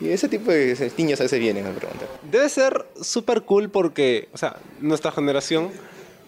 Y 0.00 0.08
ese 0.08 0.28
tipo 0.28 0.50
de 0.50 0.92
niños 0.96 1.20
a 1.20 1.24
veces 1.24 1.38
vienen 1.38 1.66
a 1.66 1.70
preguntar. 1.70 2.08
Debe 2.30 2.48
ser 2.48 2.84
súper 3.00 3.42
cool 3.42 3.70
porque, 3.70 4.28
o 4.32 4.38
sea, 4.38 4.56
nuestra 4.80 5.12
generación 5.12 5.70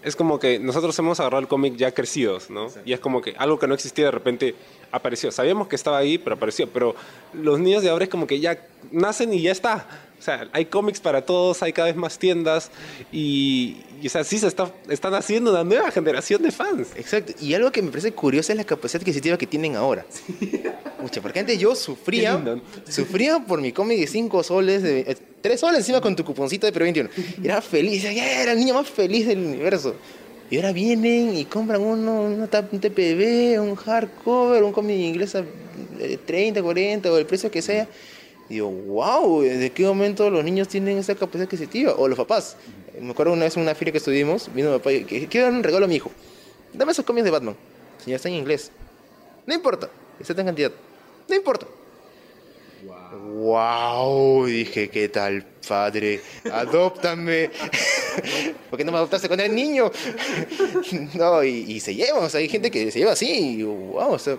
es 0.03 0.15
como 0.15 0.39
que 0.39 0.57
nosotros 0.57 0.97
hemos 0.99 1.19
agarrado 1.19 1.41
el 1.41 1.47
cómic 1.47 1.75
ya 1.75 1.91
crecidos, 1.91 2.49
¿no? 2.49 2.67
Y 2.85 2.93
es 2.93 2.99
como 2.99 3.21
que 3.21 3.33
algo 3.37 3.59
que 3.59 3.67
no 3.67 3.73
existía 3.73 4.05
de 4.05 4.11
repente 4.11 4.55
apareció. 4.91 5.31
Sabíamos 5.31 5.67
que 5.67 5.75
estaba 5.75 5.97
ahí, 5.97 6.17
pero 6.17 6.37
apareció. 6.37 6.69
Pero 6.69 6.95
los 7.33 7.59
niños 7.59 7.83
de 7.83 7.89
ahora 7.89 8.05
es 8.05 8.09
como 8.09 8.25
que 8.25 8.39
ya 8.39 8.57
nacen 8.91 9.33
y 9.33 9.41
ya 9.41 9.51
está. 9.51 9.85
O 10.19 10.21
sea, 10.21 10.47
hay 10.51 10.65
cómics 10.65 10.99
para 10.99 11.21
todos, 11.23 11.61
hay 11.61 11.73
cada 11.73 11.87
vez 11.87 11.95
más 11.95 12.17
tiendas 12.17 12.71
y, 13.11 13.77
y 14.01 14.07
o 14.07 14.09
sea, 14.09 14.23
sí 14.23 14.39
se 14.39 14.47
está, 14.47 14.71
están 14.89 15.13
haciendo 15.13 15.51
una 15.51 15.63
nueva 15.63 15.91
generación 15.91 16.41
de 16.41 16.51
fans. 16.51 16.89
Exacto, 16.95 17.33
y 17.39 17.53
algo 17.53 17.71
que 17.71 17.81
me 17.81 17.89
parece 17.89 18.11
curioso 18.11 18.51
es 18.51 18.57
la 18.57 18.63
capacidad 18.63 19.01
adquisitiva 19.01 19.37
que 19.37 19.45
tienen 19.45 19.75
ahora. 19.75 20.05
Mucha, 21.01 21.21
porque 21.21 21.39
antes 21.39 21.59
yo 21.59 21.75
sufría, 21.75 22.41
sufría 22.89 23.39
por 23.39 23.61
mi 23.61 23.71
cómic 23.71 23.99
de 23.99 24.07
5 24.07 24.43
soles, 24.43 24.81
de 24.81 25.17
3 25.41 25.59
soles 25.59 25.79
encima 25.79 26.01
con 26.01 26.15
tu 26.15 26.25
cuponcito 26.25 26.65
de 26.65 26.73
Pro 26.73 26.83
21. 26.83 27.09
Y 27.41 27.45
era 27.45 27.61
feliz, 27.61 28.01
ya 28.01 28.41
era 28.41 28.53
el 28.53 28.59
niño 28.59 28.73
más 28.73 28.89
feliz 28.89 29.27
del 29.27 29.39
universo. 29.39 29.95
Y 30.49 30.55
ahora 30.55 30.71
vienen 30.71 31.35
y 31.37 31.45
compran 31.45 31.81
uno, 31.81 32.21
una 32.21 32.49
un 32.71 32.79
TPB, 32.79 33.61
un 33.61 33.75
hardcover, 33.75 34.63
un 34.63 34.71
cómic 34.71 34.97
inglés 34.97 35.35
a 35.35 35.43
eh, 35.99 36.17
30, 36.25 36.63
40 36.63 37.11
o 37.11 37.17
el 37.17 37.25
precio 37.25 37.51
que 37.51 37.61
sea. 37.61 37.87
Digo, 38.49 38.69
wow, 38.69 39.41
¿de 39.41 39.71
qué 39.71 39.83
momento 39.83 40.29
los 40.29 40.43
niños 40.43 40.69
tienen 40.69 40.97
esa 40.97 41.15
capacidad 41.15 41.45
adquisitiva? 41.45 41.93
O 41.97 42.07
los 42.07 42.17
papás. 42.17 42.55
Me 42.99 43.11
acuerdo 43.11 43.33
una 43.33 43.43
vez 43.43 43.57
en 43.57 43.63
una 43.63 43.75
feria 43.75 43.91
que 43.91 43.97
estuvimos, 43.97 44.49
vino 44.53 44.71
mi 44.71 44.77
papá 44.77 44.93
y 44.93 45.03
que 45.03 45.27
quiero 45.27 45.47
dar 45.47 45.55
un 45.55 45.63
regalo 45.63 45.85
a 45.85 45.87
mi 45.87 45.95
hijo. 45.95 46.11
Dame 46.73 46.91
esos 46.91 47.05
cómics 47.05 47.25
de 47.25 47.31
Batman. 47.31 47.55
Señor, 48.03 48.15
está 48.15 48.29
en 48.29 48.35
inglés. 48.35 48.71
No 49.45 49.53
importa, 49.53 49.89
está 50.19 50.33
en 50.33 50.45
cantidad. 50.47 50.71
No 51.27 51.35
importa. 51.35 51.67
Wow, 53.37 54.45
dije, 54.45 54.89
¿qué 54.89 55.09
tal, 55.09 55.45
padre? 55.67 56.21
Adóptame. 56.51 57.49
¿Por 58.69 58.77
qué 58.77 58.85
no 58.85 58.91
me 58.91 58.97
adoptaste 58.97 59.27
cuando 59.27 59.43
era 59.43 59.53
niño? 59.53 59.91
no, 61.15 61.43
y, 61.43 61.49
y 61.67 61.79
se 61.79 61.95
llevan, 61.95 62.23
o 62.23 62.29
sea, 62.29 62.39
hay 62.39 62.47
gente 62.47 62.71
que 62.71 62.91
se 62.91 62.99
lleva 62.99 63.11
así, 63.11 63.59
y 63.59 63.63
wow, 63.63 64.11
o 64.11 64.19
sea, 64.19 64.37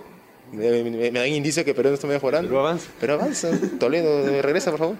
me, 0.52 0.82
me- 0.84 1.10
me 1.10 1.18
dan 1.18 1.28
indicio 1.28 1.64
que 1.64 1.74
Perú 1.74 1.88
no 1.90 1.94
está 1.94 2.06
mejorando. 2.06 2.48
Pero 2.48 2.60
avanza. 2.60 2.88
Pero 3.00 3.14
avanza. 3.14 3.50
Toledo, 3.78 4.40
regresa, 4.42 4.70
por 4.70 4.78
favor. 4.80 4.96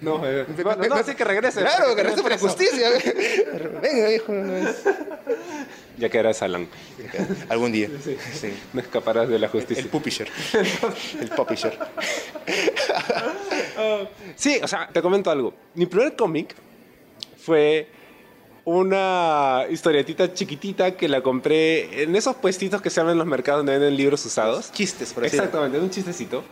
No, 0.00 0.20
eh, 0.28 0.44
bueno, 0.62 0.86
no, 0.86 1.02
sí 1.02 1.14
que 1.14 1.24
regrese. 1.24 1.60
Claro, 1.60 1.94
que 1.96 2.02
regrese 2.02 2.22
por 2.22 2.30
la 2.30 2.38
justicia. 2.38 2.88
Venga, 3.82 4.08
no 4.28 4.56
es- 4.56 4.82
Ya 5.96 6.08
que 6.08 6.18
eras 6.18 6.42
Alan. 6.42 6.68
Algún 7.48 7.72
día. 7.72 7.88
Sí. 8.32 8.52
No 8.72 8.80
escaparás 8.80 9.28
de 9.28 9.38
la 9.38 9.48
justicia. 9.48 9.82
El 9.84 9.88
publisher. 9.88 10.28
El 11.20 11.28
publisher. 11.30 11.78
Sí, 14.36 14.58
o 14.62 14.68
sea, 14.68 14.88
te 14.92 15.00
comento 15.02 15.30
algo. 15.30 15.54
Mi 15.74 15.86
primer 15.86 16.14
cómic 16.16 16.54
fue 17.38 17.88
una 18.64 19.64
historietita 19.70 20.32
chiquitita 20.32 20.96
que 20.96 21.08
la 21.08 21.22
compré 21.22 22.02
en 22.02 22.16
esos 22.16 22.36
puestitos 22.36 22.80
que 22.80 22.90
se 22.90 23.00
llaman 23.00 23.12
en 23.12 23.18
los 23.18 23.26
mercados 23.26 23.60
donde 23.60 23.72
venden 23.72 23.96
libros 23.96 24.24
usados. 24.24 24.72
Chistes, 24.72 25.12
por 25.12 25.24
así. 25.24 25.36
Exactamente, 25.36 25.78
un 25.78 25.90
chistecito. 25.90 26.42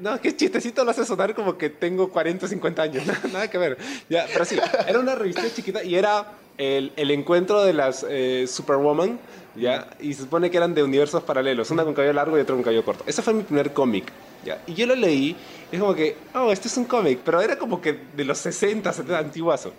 No, 0.00 0.20
que 0.20 0.36
chistecito 0.36 0.84
lo 0.84 0.90
hace 0.90 1.06
sonar 1.06 1.34
como 1.34 1.56
que 1.56 1.70
tengo 1.70 2.10
40 2.10 2.46
o 2.46 2.48
50 2.48 2.82
años. 2.82 3.06
Nada, 3.06 3.20
nada 3.32 3.50
que 3.50 3.58
ver. 3.58 3.78
Ya, 4.08 4.26
pero 4.32 4.44
sí, 4.44 4.58
era 4.86 4.98
una 4.98 5.14
revista 5.14 5.42
chiquita 5.54 5.82
y 5.84 5.94
era 5.94 6.32
el, 6.58 6.92
el 6.96 7.10
encuentro 7.10 7.62
de 7.62 7.72
las 7.72 8.04
eh, 8.08 8.46
Superwoman. 8.48 9.18
¿ya? 9.56 9.88
Y 10.00 10.14
se 10.14 10.22
supone 10.22 10.50
que 10.50 10.56
eran 10.56 10.74
de 10.74 10.82
universos 10.82 11.22
paralelos, 11.22 11.70
una 11.70 11.84
con 11.84 11.94
cabello 11.94 12.12
largo 12.12 12.36
y 12.36 12.40
otra 12.40 12.54
con 12.54 12.64
cabello 12.64 12.84
corto. 12.84 13.04
Ese 13.06 13.22
fue 13.22 13.32
mi 13.34 13.42
primer 13.42 13.72
cómic. 13.72 14.12
¿ya? 14.44 14.60
Y 14.66 14.74
yo 14.74 14.86
lo 14.86 14.94
leí 14.94 15.36
y 15.72 15.76
es 15.76 15.80
como 15.80 15.94
que, 15.94 16.16
oh, 16.34 16.52
este 16.52 16.68
es 16.68 16.76
un 16.76 16.84
cómic, 16.84 17.20
pero 17.24 17.40
era 17.40 17.56
como 17.56 17.80
que 17.80 17.98
de 18.16 18.24
los 18.24 18.38
60, 18.38 18.92
70, 18.92 19.18
antiguazo. 19.18 19.72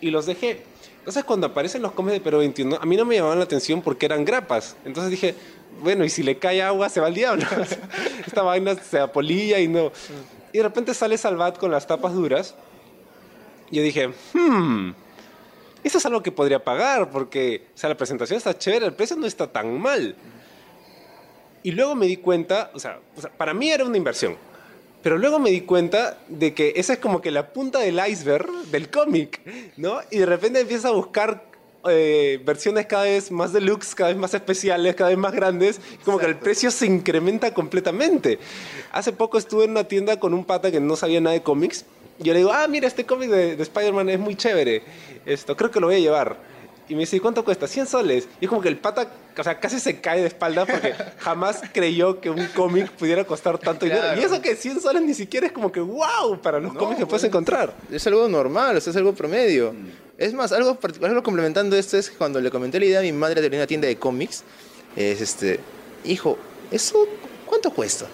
Y 0.00 0.10
los 0.10 0.26
dejé. 0.26 0.64
Entonces 1.02 1.24
cuando 1.24 1.48
aparecen 1.48 1.82
los 1.82 1.90
cómics 1.92 2.12
de 2.12 2.20
Perú 2.20 2.38
21, 2.38 2.78
a 2.80 2.86
mí 2.86 2.96
no 2.96 3.04
me 3.04 3.16
llamaban 3.16 3.38
la 3.38 3.44
atención 3.44 3.82
porque 3.82 4.06
eran 4.06 4.24
grapas. 4.24 4.76
Entonces 4.84 5.10
dije, 5.10 5.34
bueno, 5.80 6.04
y 6.04 6.08
si 6.08 6.22
le 6.22 6.38
cae 6.38 6.62
agua 6.62 6.88
se 6.88 7.00
va 7.00 7.08
al 7.08 7.14
diablo. 7.14 7.44
Esta 8.26 8.42
vaina 8.42 8.76
se 8.76 9.00
apolilla 9.00 9.58
y 9.58 9.66
no. 9.66 9.90
Y 10.52 10.58
de 10.58 10.62
repente 10.62 10.94
sale 10.94 11.18
Salvat 11.18 11.58
con 11.58 11.72
las 11.72 11.88
tapas 11.88 12.14
duras. 12.14 12.54
Y 13.68 13.78
yo 13.78 13.82
dije, 13.82 14.12
hmm, 14.32 14.92
eso 15.82 15.98
es 15.98 16.06
algo 16.06 16.22
que 16.22 16.30
podría 16.30 16.62
pagar 16.62 17.10
porque, 17.10 17.66
o 17.74 17.78
sea, 17.78 17.88
la 17.88 17.96
presentación 17.96 18.36
está 18.36 18.56
chévere, 18.56 18.86
el 18.86 18.94
precio 18.94 19.16
no 19.16 19.26
está 19.26 19.50
tan 19.50 19.80
mal. 19.80 20.14
Y 21.64 21.72
luego 21.72 21.96
me 21.96 22.06
di 22.06 22.16
cuenta, 22.16 22.70
o 22.74 22.78
sea, 22.78 23.00
para 23.36 23.54
mí 23.54 23.72
era 23.72 23.84
una 23.84 23.96
inversión. 23.96 24.36
Pero 25.02 25.18
luego 25.18 25.38
me 25.38 25.50
di 25.50 25.62
cuenta 25.62 26.18
de 26.28 26.54
que 26.54 26.74
esa 26.76 26.94
es 26.94 26.98
como 26.98 27.20
que 27.20 27.30
la 27.30 27.52
punta 27.52 27.80
del 27.80 28.00
iceberg 28.08 28.48
del 28.70 28.88
cómic, 28.88 29.40
¿no? 29.76 30.00
Y 30.10 30.18
de 30.18 30.26
repente 30.26 30.60
empiezas 30.60 30.86
a 30.86 30.90
buscar 30.90 31.44
eh, 31.88 32.40
versiones 32.44 32.86
cada 32.86 33.04
vez 33.04 33.32
más 33.32 33.52
deluxe, 33.52 33.94
cada 33.94 34.10
vez 34.10 34.18
más 34.18 34.32
especiales, 34.34 34.94
cada 34.94 35.10
vez 35.10 35.18
más 35.18 35.32
grandes, 35.32 35.80
como 36.04 36.18
que 36.18 36.26
el 36.26 36.36
precio 36.36 36.70
se 36.70 36.86
incrementa 36.86 37.52
completamente. 37.52 38.38
Hace 38.92 39.12
poco 39.12 39.38
estuve 39.38 39.64
en 39.64 39.72
una 39.72 39.84
tienda 39.84 40.20
con 40.20 40.34
un 40.34 40.44
pata 40.44 40.70
que 40.70 40.78
no 40.78 40.94
sabía 40.94 41.20
nada 41.20 41.34
de 41.34 41.42
cómics, 41.42 41.84
y 42.20 42.24
yo 42.24 42.32
le 42.32 42.40
digo, 42.40 42.52
ah, 42.52 42.68
mira, 42.68 42.86
este 42.86 43.04
cómic 43.04 43.30
de, 43.30 43.56
de 43.56 43.62
Spider-Man 43.64 44.08
es 44.10 44.20
muy 44.20 44.36
chévere, 44.36 44.82
esto 45.26 45.56
creo 45.56 45.70
que 45.72 45.80
lo 45.80 45.88
voy 45.88 45.96
a 45.96 46.00
llevar. 46.00 46.52
Y 46.88 46.94
me 46.94 47.00
dice, 47.00 47.16
¿y 47.16 47.20
cuánto 47.20 47.44
cuesta? 47.44 47.66
100 47.66 47.86
soles. 47.86 48.28
Y 48.40 48.44
es 48.44 48.48
como 48.48 48.60
que 48.60 48.68
el 48.68 48.76
pata, 48.76 49.08
o 49.36 49.42
sea, 49.42 49.58
casi 49.60 49.78
se 49.78 50.00
cae 50.00 50.20
de 50.20 50.26
espalda 50.26 50.66
porque 50.66 50.94
jamás 51.18 51.62
creyó 51.72 52.20
que 52.20 52.28
un 52.28 52.46
cómic 52.48 52.90
pudiera 52.92 53.24
costar 53.24 53.58
tanto 53.58 53.86
dinero. 53.86 54.02
Claro. 54.02 54.20
Y 54.20 54.24
eso 54.24 54.42
que 54.42 54.56
100 54.56 54.80
soles 54.80 55.02
ni 55.02 55.14
siquiera 55.14 55.46
es 55.46 55.52
como 55.52 55.70
que 55.70 55.80
wow 55.80 56.40
para 56.42 56.58
los 56.58 56.74
No, 56.74 56.80
cómics 56.80 56.98
que 56.98 57.06
puedes 57.06 57.24
encontrar. 57.24 57.72
Es 57.90 58.06
algo 58.06 58.28
normal, 58.28 58.76
o 58.76 58.80
sea, 58.80 58.90
es 58.90 58.96
algo 58.96 59.14
promedio. 59.14 59.74
Es 60.18 60.34
más, 60.34 60.52
algo 60.52 60.74
particular, 60.78 61.10
algo 61.10 61.22
complementando 61.22 61.76
esto 61.76 61.96
es 61.96 62.10
que 62.10 62.16
cuando 62.16 62.40
le 62.40 62.50
comenté 62.50 62.78
la 62.78 62.86
idea 62.86 62.98
a 62.98 63.02
mi 63.02 63.12
madre 63.12 63.40
de 63.40 63.46
abrir 63.46 63.58
una 63.58 63.66
tienda 63.66 63.88
de 63.88 63.96
cómics, 63.96 64.44
es 64.96 65.20
este, 65.20 65.60
hijo, 66.04 66.36
¿eso 66.70 67.06
cuánto 67.46 67.70
cuesta? 67.70 68.06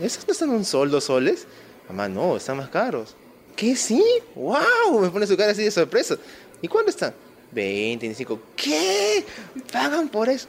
¿Esos 0.00 0.26
no 0.26 0.32
están 0.32 0.50
un 0.50 0.64
sol, 0.64 0.90
dos 0.90 1.04
soles? 1.04 1.46
Mamá, 1.88 2.08
no, 2.08 2.36
están 2.36 2.56
más 2.56 2.68
caros. 2.68 3.14
¿Qué? 3.56 3.76
¿Sí? 3.76 4.02
¡Wow! 4.34 5.00
Me 5.00 5.10
pone 5.10 5.26
su 5.26 5.36
cara 5.36 5.52
así 5.52 5.62
de 5.62 5.70
sorpresa. 5.70 6.16
¿Y 6.62 6.68
cuánto 6.68 6.90
están? 6.90 7.14
20, 7.52 8.06
25. 8.06 8.40
¿Qué? 8.56 9.24
¿Pagan 9.72 10.08
por 10.08 10.28
eso? 10.28 10.48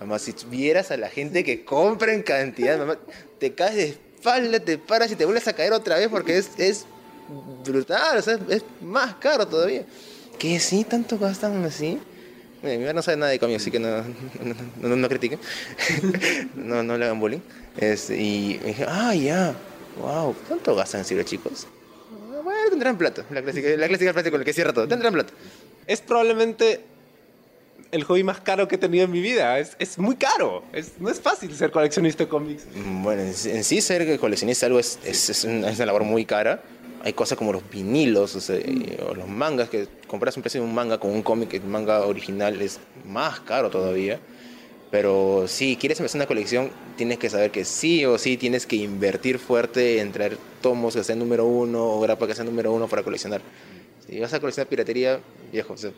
Mamá, 0.00 0.18
si 0.18 0.34
vieras 0.50 0.90
a 0.90 0.96
la 0.96 1.08
gente 1.08 1.42
que 1.42 1.64
compra 1.64 2.12
en 2.12 2.22
cantidad, 2.22 2.78
mamá, 2.78 2.98
te 3.38 3.54
caes 3.54 3.76
de 3.76 3.84
espalda, 3.84 4.60
te 4.60 4.78
paras 4.78 5.10
y 5.10 5.16
te 5.16 5.24
vuelves 5.24 5.48
a 5.48 5.54
caer 5.54 5.72
otra 5.72 5.96
vez 5.96 6.08
porque 6.08 6.36
es, 6.36 6.50
es 6.58 6.84
brutal, 7.64 8.18
o 8.18 8.22
sea, 8.22 8.38
es, 8.48 8.62
más 8.82 9.14
caro 9.16 9.46
todavía. 9.46 9.84
¿Qué 10.38 10.60
sí? 10.60 10.84
¿Tanto 10.84 11.18
gastan 11.18 11.64
así? 11.64 11.98
mi 12.62 12.78
mamá 12.78 12.94
no 12.94 13.02
sabe 13.02 13.16
nada 13.16 13.30
de 13.30 13.38
cómics, 13.38 13.62
así 13.62 13.70
que 13.70 13.78
no, 13.78 14.02
no, 14.02 14.88
no, 14.88 14.96
no 14.96 15.08
critiquen. 15.08 15.38
no, 16.56 16.82
no 16.82 16.98
le 16.98 17.04
hagan 17.04 17.20
bullying. 17.20 17.40
Este, 17.76 18.16
y 18.16 18.58
dije, 18.58 18.84
ah, 18.88 19.14
ya, 19.14 19.54
wow, 20.00 20.34
¿cuánto 20.48 20.74
gastan 20.74 21.04
en 21.08 21.24
chicos? 21.24 21.66
Bueno, 22.42 22.70
tendrán 22.70 22.98
plata. 22.98 23.24
La 23.30 23.42
clásica, 23.42 23.68
la 23.76 23.88
clásica 23.88 24.12
frase 24.12 24.30
con 24.30 24.40
la 24.40 24.44
que 24.44 24.52
cierra 24.52 24.72
todo. 24.72 24.86
Tendrán 24.88 25.12
plata. 25.12 25.32
Es 25.86 26.00
probablemente 26.00 26.80
el 27.92 28.04
hobby 28.04 28.24
más 28.24 28.40
caro 28.40 28.66
que 28.68 28.74
he 28.76 28.78
tenido 28.78 29.04
en 29.04 29.10
mi 29.10 29.20
vida. 29.20 29.58
Es, 29.58 29.76
es 29.78 29.98
muy 29.98 30.16
caro. 30.16 30.64
No 30.98 31.08
es 31.08 31.20
fácil 31.20 31.54
ser 31.54 31.70
coleccionista 31.70 32.24
de 32.24 32.28
cómics. 32.28 32.66
Bueno, 33.02 33.22
en, 33.22 33.64
sí 33.64 33.80
ser 33.80 34.18
coleccionista 34.18 34.66
algo 34.66 34.78
es, 34.78 35.44
una, 35.44 35.72
labor 35.72 36.04
muy 36.04 36.24
cara. 36.24 36.62
Hay 37.02 37.12
cosas 37.12 37.38
como 37.38 37.52
los 37.52 37.68
vinilos 37.70 38.34
o, 38.34 38.40
sea, 38.40 38.58
los 39.14 39.28
mangas, 39.28 39.68
que 39.68 39.86
compras 40.08 40.36
un 40.36 40.42
precio 40.42 40.60
de 40.60 40.66
un 40.66 40.74
manga 40.74 40.98
con 40.98 41.12
un 41.12 41.22
cómic, 41.22 41.54
el 41.54 41.62
manga 41.62 42.04
original 42.04 42.60
es 42.60 42.80
más 43.04 43.38
caro 43.40 43.70
todavía. 43.70 44.18
Pero 44.90 45.46
si 45.46 45.76
quieres 45.76 46.00
empezar 46.00 46.18
una 46.18 46.26
colección, 46.26 46.70
tienes 46.96 47.18
que 47.18 47.28
saber 47.30 47.50
que 47.50 47.64
sí 47.64 48.04
o 48.04 48.18
sí 48.18 48.36
tienes 48.36 48.66
que 48.66 48.76
invertir 48.76 49.38
fuerte 49.38 50.00
en 50.00 50.10
traer 50.10 50.38
tomos 50.62 50.94
que 50.94 51.04
sean 51.04 51.18
número 51.18 51.44
uno 51.44 51.84
o 51.84 52.00
grapa 52.00 52.26
que 52.26 52.34
sean 52.34 52.46
número 52.46 52.72
uno 52.72 52.88
para 52.88 53.02
coleccionar. 53.02 53.40
Si 54.08 54.20
vas 54.20 54.32
a 54.32 54.40
coleccionar 54.40 54.68
piratería, 54.68 55.20
viejo, 55.52 55.72
o 55.72 55.76
sea, 55.76 55.90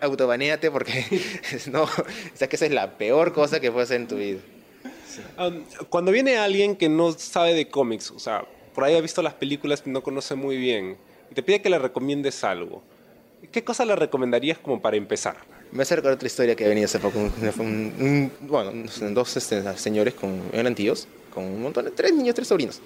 autobaneate 0.00 0.70
porque 0.70 1.04
no, 1.72 1.84
o 1.84 1.88
sea, 2.34 2.48
que 2.48 2.56
esa 2.56 2.66
es 2.66 2.72
la 2.72 2.98
peor 2.98 3.32
cosa 3.32 3.60
que 3.60 3.70
puedes 3.70 3.88
hacer 3.88 4.00
en 4.00 4.08
tu 4.08 4.16
vida. 4.16 4.40
Sí. 5.08 5.20
Um, 5.38 5.64
cuando 5.88 6.12
viene 6.12 6.36
alguien 6.36 6.76
que 6.76 6.88
no 6.88 7.12
sabe 7.12 7.54
de 7.54 7.68
cómics, 7.68 8.10
o 8.10 8.18
sea, 8.18 8.44
por 8.74 8.84
ahí 8.84 8.96
ha 8.96 9.00
visto 9.00 9.22
las 9.22 9.34
películas 9.34 9.82
y 9.86 9.90
no 9.90 10.02
conoce 10.02 10.34
muy 10.34 10.56
bien, 10.56 10.96
y 11.30 11.34
te 11.34 11.42
pide 11.42 11.62
que 11.62 11.70
le 11.70 11.78
recomiendes 11.78 12.42
algo, 12.44 12.82
¿qué 13.52 13.62
cosa 13.62 13.84
le 13.84 13.94
recomendarías 13.96 14.58
como 14.58 14.80
para 14.80 14.96
empezar? 14.96 15.36
Me 15.70 15.82
hace 15.82 15.96
recordar 15.96 16.16
otra 16.16 16.26
historia 16.26 16.56
que 16.56 16.64
ha 16.64 16.68
venido 16.68 16.86
hace 16.86 16.98
poco. 16.98 17.18
Un, 17.18 17.32
un, 17.58 17.94
un, 18.00 18.32
bueno, 18.48 18.72
dos 19.10 19.36
este, 19.36 19.62
señores 19.76 20.14
con, 20.14 20.40
eran 20.52 20.74
tíos, 20.74 21.06
con 21.32 21.44
un 21.44 21.62
montón 21.62 21.84
de 21.84 21.90
tres 21.90 22.12
niños, 22.12 22.34
tres 22.34 22.48
sobrinos. 22.48 22.80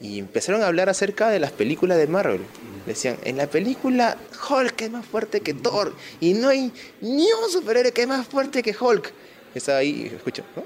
Y 0.00 0.18
empezaron 0.18 0.62
a 0.62 0.66
hablar 0.66 0.88
acerca 0.88 1.28
de 1.28 1.38
las 1.38 1.52
películas 1.52 1.98
de 1.98 2.06
Marvel. 2.06 2.40
Decían, 2.86 3.18
en 3.22 3.36
la 3.36 3.46
película 3.46 4.16
Hulk 4.48 4.80
es 4.80 4.90
más 4.90 5.04
fuerte 5.04 5.40
que 5.40 5.52
Thor. 5.52 5.94
Y 6.20 6.32
no 6.34 6.48
hay 6.48 6.72
ni 7.02 7.30
un 7.32 7.50
superhéroe 7.50 7.92
que 7.92 8.02
es 8.02 8.08
más 8.08 8.26
fuerte 8.26 8.62
que 8.62 8.74
Hulk. 8.78 9.12
Estaba 9.54 9.78
ahí, 9.78 10.10
escucho, 10.14 10.44
¿no? 10.56 10.64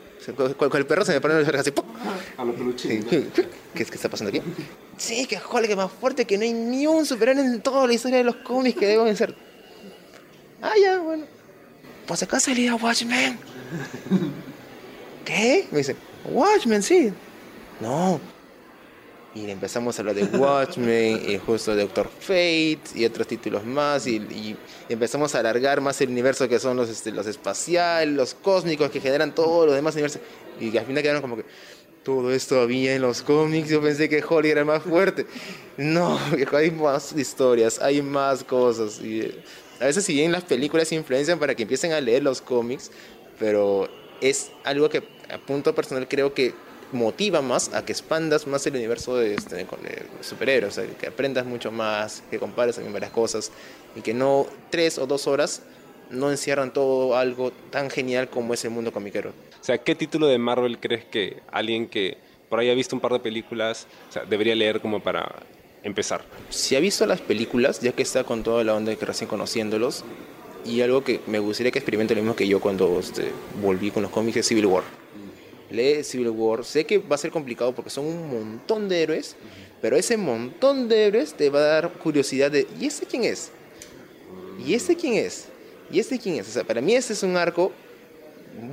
Con, 0.57 0.77
el 0.77 0.87
perro 0.87 1.05
se 1.05 1.13
me 1.13 1.21
pone 1.21 1.43
los 1.43 1.49
así. 1.49 1.71
¡pum! 1.71 1.85
A 2.37 2.45
lo 2.45 2.55
peluche. 2.55 3.01
¿Qué, 3.01 3.27
¿Qué, 3.35 3.47
¿Qué 3.75 3.83
está 3.83 4.09
pasando 4.09 4.29
aquí? 4.29 4.41
Sí, 4.97 5.27
que 5.27 5.39
Hulk 5.39 5.69
es 5.69 5.77
más 5.77 5.91
fuerte, 5.91 6.27
que 6.27 6.39
no 6.39 6.45
hay 6.45 6.53
ni 6.53 6.87
un 6.87 7.05
superhéroe 7.05 7.45
en 7.45 7.61
toda 7.61 7.87
la 7.87 7.95
historia 7.95 8.19
de 8.19 8.25
los 8.25 8.37
cómics 8.37 8.79
que 8.79 8.87
deben 8.87 9.17
ser. 9.17 9.35
Ah, 10.63 10.75
ya, 10.81 10.99
bueno. 10.99 11.25
Pues 12.07 12.23
acá 12.23 12.39
salía 12.39 12.75
Watchmen. 12.75 13.39
¿Qué? 15.25 15.67
Me 15.71 15.79
dice, 15.79 15.97
Watchmen, 16.27 16.83
sí. 16.83 17.13
No. 17.81 18.21
Y 19.35 19.51
empezamos 19.51 19.99
a 19.99 20.03
hablar 20.03 20.15
de 20.15 20.25
Watchmen, 20.25 21.23
y 21.29 21.39
justo 21.39 21.75
de 21.75 21.83
Doctor 21.83 22.09
Fate 22.21 22.81
y 22.95 23.05
otros 23.05 23.27
títulos 23.27 23.65
más. 23.65 24.07
Y, 24.07 24.17
y, 24.17 24.57
empezamos 24.89 25.35
a 25.35 25.41
alargar 25.41 25.81
más 25.81 26.01
el 26.01 26.11
universo 26.11 26.49
que 26.49 26.59
son 26.59 26.77
los, 26.77 26.89
este, 26.89 27.11
los 27.11 27.27
espaciales, 27.27 28.15
los 28.15 28.35
cósmicos 28.35 28.91
que 28.91 29.01
generan 29.01 29.35
todo 29.35 29.67
lo 29.67 29.73
demás 29.73 29.95
universo. 29.95 30.21
Y 30.61 30.77
al 30.77 30.87
final 30.87 31.03
quedaron 31.03 31.21
como 31.21 31.37
que 31.37 31.45
todo 32.05 32.33
esto 32.33 32.61
había 32.61 32.95
en 32.95 33.03
los 33.03 33.23
cómics. 33.23 33.69
Yo 33.69 33.83
pensé 33.83 34.09
que 34.09 34.23
Holly 34.27 34.51
era 34.51 34.65
más 34.65 34.83
fuerte. 34.83 35.27
No, 35.77 36.19
hay 36.53 36.71
más 36.71 37.13
historias, 37.13 37.81
hay 37.81 38.03
más 38.03 38.45
cosas. 38.45 39.01
Y, 39.01 39.35
a 39.81 39.87
veces 39.87 40.05
si 40.05 40.15
bien 40.15 40.31
las 40.31 40.45
películas 40.45 40.93
influencian 40.93 41.39
para 41.39 41.55
que 41.55 41.63
empiecen 41.63 41.93
a 41.93 42.01
leer 42.01 42.23
los 42.23 42.41
cómics, 42.41 42.93
pero 43.39 43.89
es 44.21 44.53
algo 44.63 44.89
que 44.89 45.03
a 45.29 45.39
punto 45.39 45.75
personal 45.75 46.07
creo 46.07 46.33
que 46.33 46.55
motiva 46.95 47.43
más 47.43 47.73
a 47.75 47.85
que 47.85 47.93
expandas 47.93 48.47
más 48.47 48.67
el 48.67 48.77
universo 48.77 49.17
de, 49.17 49.35
este, 49.35 49.67
superhéroes, 50.21 50.79
o 50.79 50.83
sea, 50.83 50.91
que 50.95 51.07
aprendas 51.09 51.45
mucho 51.45 51.71
más, 51.71 52.23
que 52.31 52.39
compares 52.39 52.77
también 52.77 52.93
varias 52.93 53.13
cosas 53.13 53.51
y 53.95 54.01
que 54.01 54.15
no 54.15 54.47
tres 54.71 54.99
o 54.99 55.07
dos 55.07 55.27
horas 55.27 55.63
no 56.11 56.31
encierran 56.31 56.73
todo 56.73 57.17
algo 57.17 57.53
tan 57.71 57.91
genial 57.91 58.29
como 58.29 58.55
es 58.55 58.65
el 58.65 58.71
mundo 58.71 58.93
comiquero. 58.93 59.31
O 59.31 59.65
sea, 59.65 59.79
¿qué 59.79 59.95
título 59.95 60.27
de 60.27 60.39
Marvel 60.39 60.79
crees 60.79 61.05
que 61.05 61.43
alguien 61.51 61.89
que 61.89 62.19
por 62.49 62.61
ahí 62.61 62.71
ha 62.71 62.75
visto 62.75 62.95
un 62.95 63.01
par 63.01 63.13
de 63.13 63.21
películas 63.21 63.87
o 64.09 64.13
sea, 64.13 64.25
debería 64.25 64.55
leer 64.55 64.81
como 64.81 65.01
para 65.01 65.41
empezar? 65.83 66.25
Si 66.51 66.77
ha 66.77 66.81
visto 66.81 67.07
las 67.07 67.21
películas, 67.21 67.81
ya 67.81 67.93
que 67.93 68.03
está 68.03 68.25
con 68.25 68.43
toda 68.43 68.65
la 68.65 68.75
onda 68.75 68.91
de 68.91 68.97
que 68.97 69.07
recién 69.07 69.29
conociéndolos, 69.29 70.05
y 70.65 70.81
algo 70.81 71.05
que 71.05 71.21
me 71.27 71.39
gustaría 71.39 71.71
que 71.73 71.79
experimente 71.79 72.15
lo 72.15 72.23
mismo 72.23 72.37
que 72.37 72.49
yo 72.49 72.61
cuando 72.61 72.99
este, 72.99 73.31
volví 73.61 73.91
con 73.91 74.03
los 74.03 74.11
cómics 74.11 74.37
de 74.37 74.43
Civil 74.43 74.67
War. 74.67 74.85
Lee 75.75 76.05
Civil 76.05 76.31
War, 76.31 76.65
sé 76.65 76.85
que 76.85 76.99
va 76.99 77.17
a 77.17 77.19
ser 77.19 77.31
complicado 77.31 77.75
porque 77.75 77.91
son 77.91 78.07
un 78.07 78.31
montón 78.31 78.89
de 78.89 79.03
héroes, 79.03 79.37
pero 79.83 79.97
ese 79.97 80.17
montón 80.17 80.89
de 80.89 81.07
héroes 81.07 81.35
te 81.35 81.51
va 81.51 81.59
a 81.59 81.63
dar 81.63 81.93
curiosidad 81.95 82.51
de, 82.51 82.67
¿y 82.81 82.87
ese 82.87 83.07
quién 83.07 83.25
es? 83.25 83.51
¿Y 84.65 84.75
ese 84.75 84.97
quién 84.97 85.15
es? 85.15 85.47
¿Y 85.91 86.01
este 86.01 86.19
quién 86.19 86.37
es? 86.37 86.49
O 86.49 86.53
sea, 86.53 86.65
para 86.65 86.81
mí 86.81 86.95
ese 86.95 87.13
es 87.13 87.23
un 87.23 87.37
arco 87.37 87.73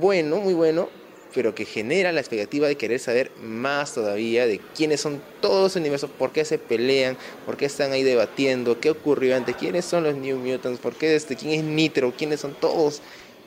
bueno, 0.00 0.36
muy 0.38 0.54
bueno, 0.54 0.88
pero 1.34 1.54
que 1.54 1.64
genera 1.64 2.12
la 2.12 2.20
expectativa 2.20 2.68
de 2.68 2.76
querer 2.76 3.00
saber 3.00 3.30
más 3.42 3.94
todavía 3.94 4.46
de 4.46 4.60
quiénes 4.74 5.00
son 5.00 5.20
todos 5.40 5.62
los 5.62 5.76
universos, 5.76 6.10
por 6.10 6.32
qué 6.32 6.44
se 6.44 6.58
pelean, 6.58 7.16
por 7.46 7.56
qué 7.56 7.66
están 7.66 7.92
ahí 7.92 8.02
debatiendo, 8.02 8.80
qué 8.80 8.90
ocurrió 8.90 9.36
antes, 9.36 9.56
quiénes 9.56 9.84
son 9.84 10.04
los 10.04 10.14
New 10.14 10.38
Mutants, 10.38 10.80
por 10.80 10.94
qué 10.94 11.14
este, 11.14 11.36
quién 11.36 11.52
es 11.52 11.64
Nitro, 11.64 12.12
quiénes 12.16 12.40
son 12.40 12.54
todos. 12.54 13.00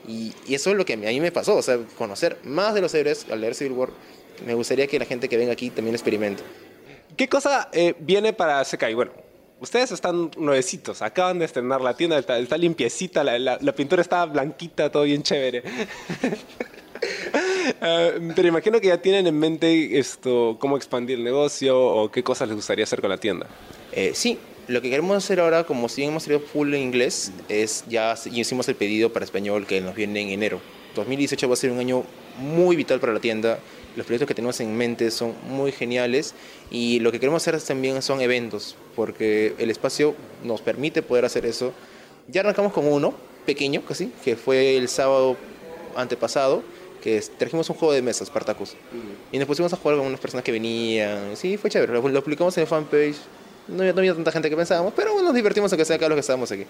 Y, 0.08 0.34
y, 0.48 0.56
eso 0.56 0.72
es 0.72 0.78
lo 0.78 0.86
que 0.86 0.94
a 0.94 0.98
mí 0.98 1.20
me 1.20 1.32
pasó, 1.32 1.56
o 1.56 1.62
sea, 1.62 1.80
conocer 1.98 2.38
más 2.44 2.74
de 2.74 2.82
los 2.82 2.94
héroes 2.94 3.26
al 3.30 3.42
leer 3.42 3.56
Civil 3.56 3.74
War. 3.74 3.90
Me 4.46 4.54
gustaría 4.54 4.88
que 4.88 5.00
la 5.00 5.06
gente 5.06 5.30
que 5.30 5.38
venga 5.38 5.54
aquí 5.54 5.70
también 5.70 5.96
experimente. 5.96 6.44
¿Qué 7.16 7.30
cosa 7.30 7.70
eh, 7.72 7.96
viene 8.00 8.34
para 8.34 8.64
Sekai? 8.66 8.94
Bueno, 8.94 9.12
ustedes 9.60 9.92
están 9.92 10.32
nuevecitos, 10.38 11.02
acaban 11.02 11.40
de 11.40 11.46
estrenar 11.46 11.82
la 11.82 11.96
tienda, 11.96 12.18
está, 12.18 12.38
está 12.38 12.58
limpiecita, 12.58 13.24
la, 13.24 13.40
la, 13.40 13.58
la, 13.62 13.74
pintura 13.74 14.02
está 14.02 14.26
blanquita, 14.26 14.92
todo 14.92 15.04
bien 15.04 15.24
chévere. 15.24 15.64
Uh, 17.82 18.32
pero 18.36 18.48
imagino 18.48 18.82
que 18.82 18.88
ya 18.88 19.02
tienen 19.02 19.28
en 19.28 19.40
mente 19.40 19.98
esto, 19.98 20.58
cómo 20.60 20.76
expandir 20.78 21.18
el 21.18 21.24
negocio 21.24 21.80
o 21.80 22.12
qué 22.12 22.24
cosas 22.24 22.48
les 22.50 22.56
gustaría 22.56 22.84
hacer 22.84 23.02
con 23.02 23.10
la 23.10 23.18
tienda. 23.18 23.48
Eh, 23.92 24.12
sí, 24.14 24.38
lo 24.68 24.82
que 24.82 24.90
queremos 24.90 25.18
hacer 25.18 25.40
ahora, 25.40 25.64
como 25.64 25.90
si 25.90 26.04
hemos 26.04 26.24
tenido 26.24 26.42
full 26.42 26.74
en 26.74 26.82
inglés, 26.82 27.32
es 27.50 27.84
ya 27.88 28.16
hicimos 28.32 28.68
el 28.68 28.76
pedido 28.76 29.14
para 29.14 29.26
español 29.26 29.66
que 29.68 29.82
nos 29.82 29.96
viene 29.96 30.22
en 30.22 30.30
enero. 30.30 30.60
2018 30.96 31.48
va 31.48 31.54
a 31.54 31.58
ser 31.58 31.72
un 31.72 31.80
año 31.80 32.04
muy 32.40 32.76
vital 32.76 33.00
para 33.00 33.14
la 33.14 33.20
tienda. 33.20 33.60
Los 33.96 34.06
proyectos 34.06 34.28
que 34.28 34.34
tenemos 34.34 34.60
en 34.60 34.76
mente 34.76 35.12
son 35.12 35.34
muy 35.48 35.72
geniales 35.72 36.34
y 36.70 37.00
lo 37.00 37.12
que 37.12 37.20
queremos 37.20 37.42
hacer 37.46 37.62
también 37.62 38.02
son 38.02 38.22
eventos, 38.22 38.76
porque 38.96 39.56
el 39.58 39.70
espacio 39.70 40.16
nos 40.44 40.62
permite 40.62 41.02
poder 41.02 41.26
hacer 41.26 41.46
eso. 41.46 41.74
Ya 42.28 42.42
arrancamos 42.42 42.74
con 42.74 42.88
uno, 42.88 43.14
pequeño 43.46 43.86
casi, 43.86 44.12
que 44.24 44.36
fue 44.36 44.78
el 44.78 44.90
sábado 44.90 45.38
antepasado, 45.96 46.64
que 47.02 47.22
trajimos 47.38 47.70
un 47.70 47.76
juego 47.76 47.94
de 47.94 48.02
mesa, 48.02 48.26
Spartacus. 48.26 48.76
Y 49.32 49.38
nos 49.38 49.48
pusimos 49.48 49.72
a 49.72 49.78
jugar 49.78 49.98
con 49.98 50.08
unas 50.08 50.20
personas 50.20 50.44
que 50.44 50.52
venían. 50.52 51.38
Sí, 51.38 51.56
fue 51.56 51.70
chévere. 51.70 51.94
Lo, 51.94 52.08
lo 52.08 52.24
publicamos 52.24 52.58
en 52.58 52.62
el 52.62 52.68
fanpage. 52.68 53.16
No, 53.68 53.84
no, 53.84 54.00
había 54.00 54.14
tanta 54.14 54.32
gente 54.32 54.50
que 54.50 54.56
pensábamos, 54.56 54.94
pero 54.96 55.22
nos 55.22 55.34
divertimos 55.34 55.72
aunque 55.72 55.86
sea 55.86 55.96
acá 55.96 56.08
los 56.08 56.16
que 56.16 56.22
estábamos 56.22 56.52
aquí. 56.52 56.66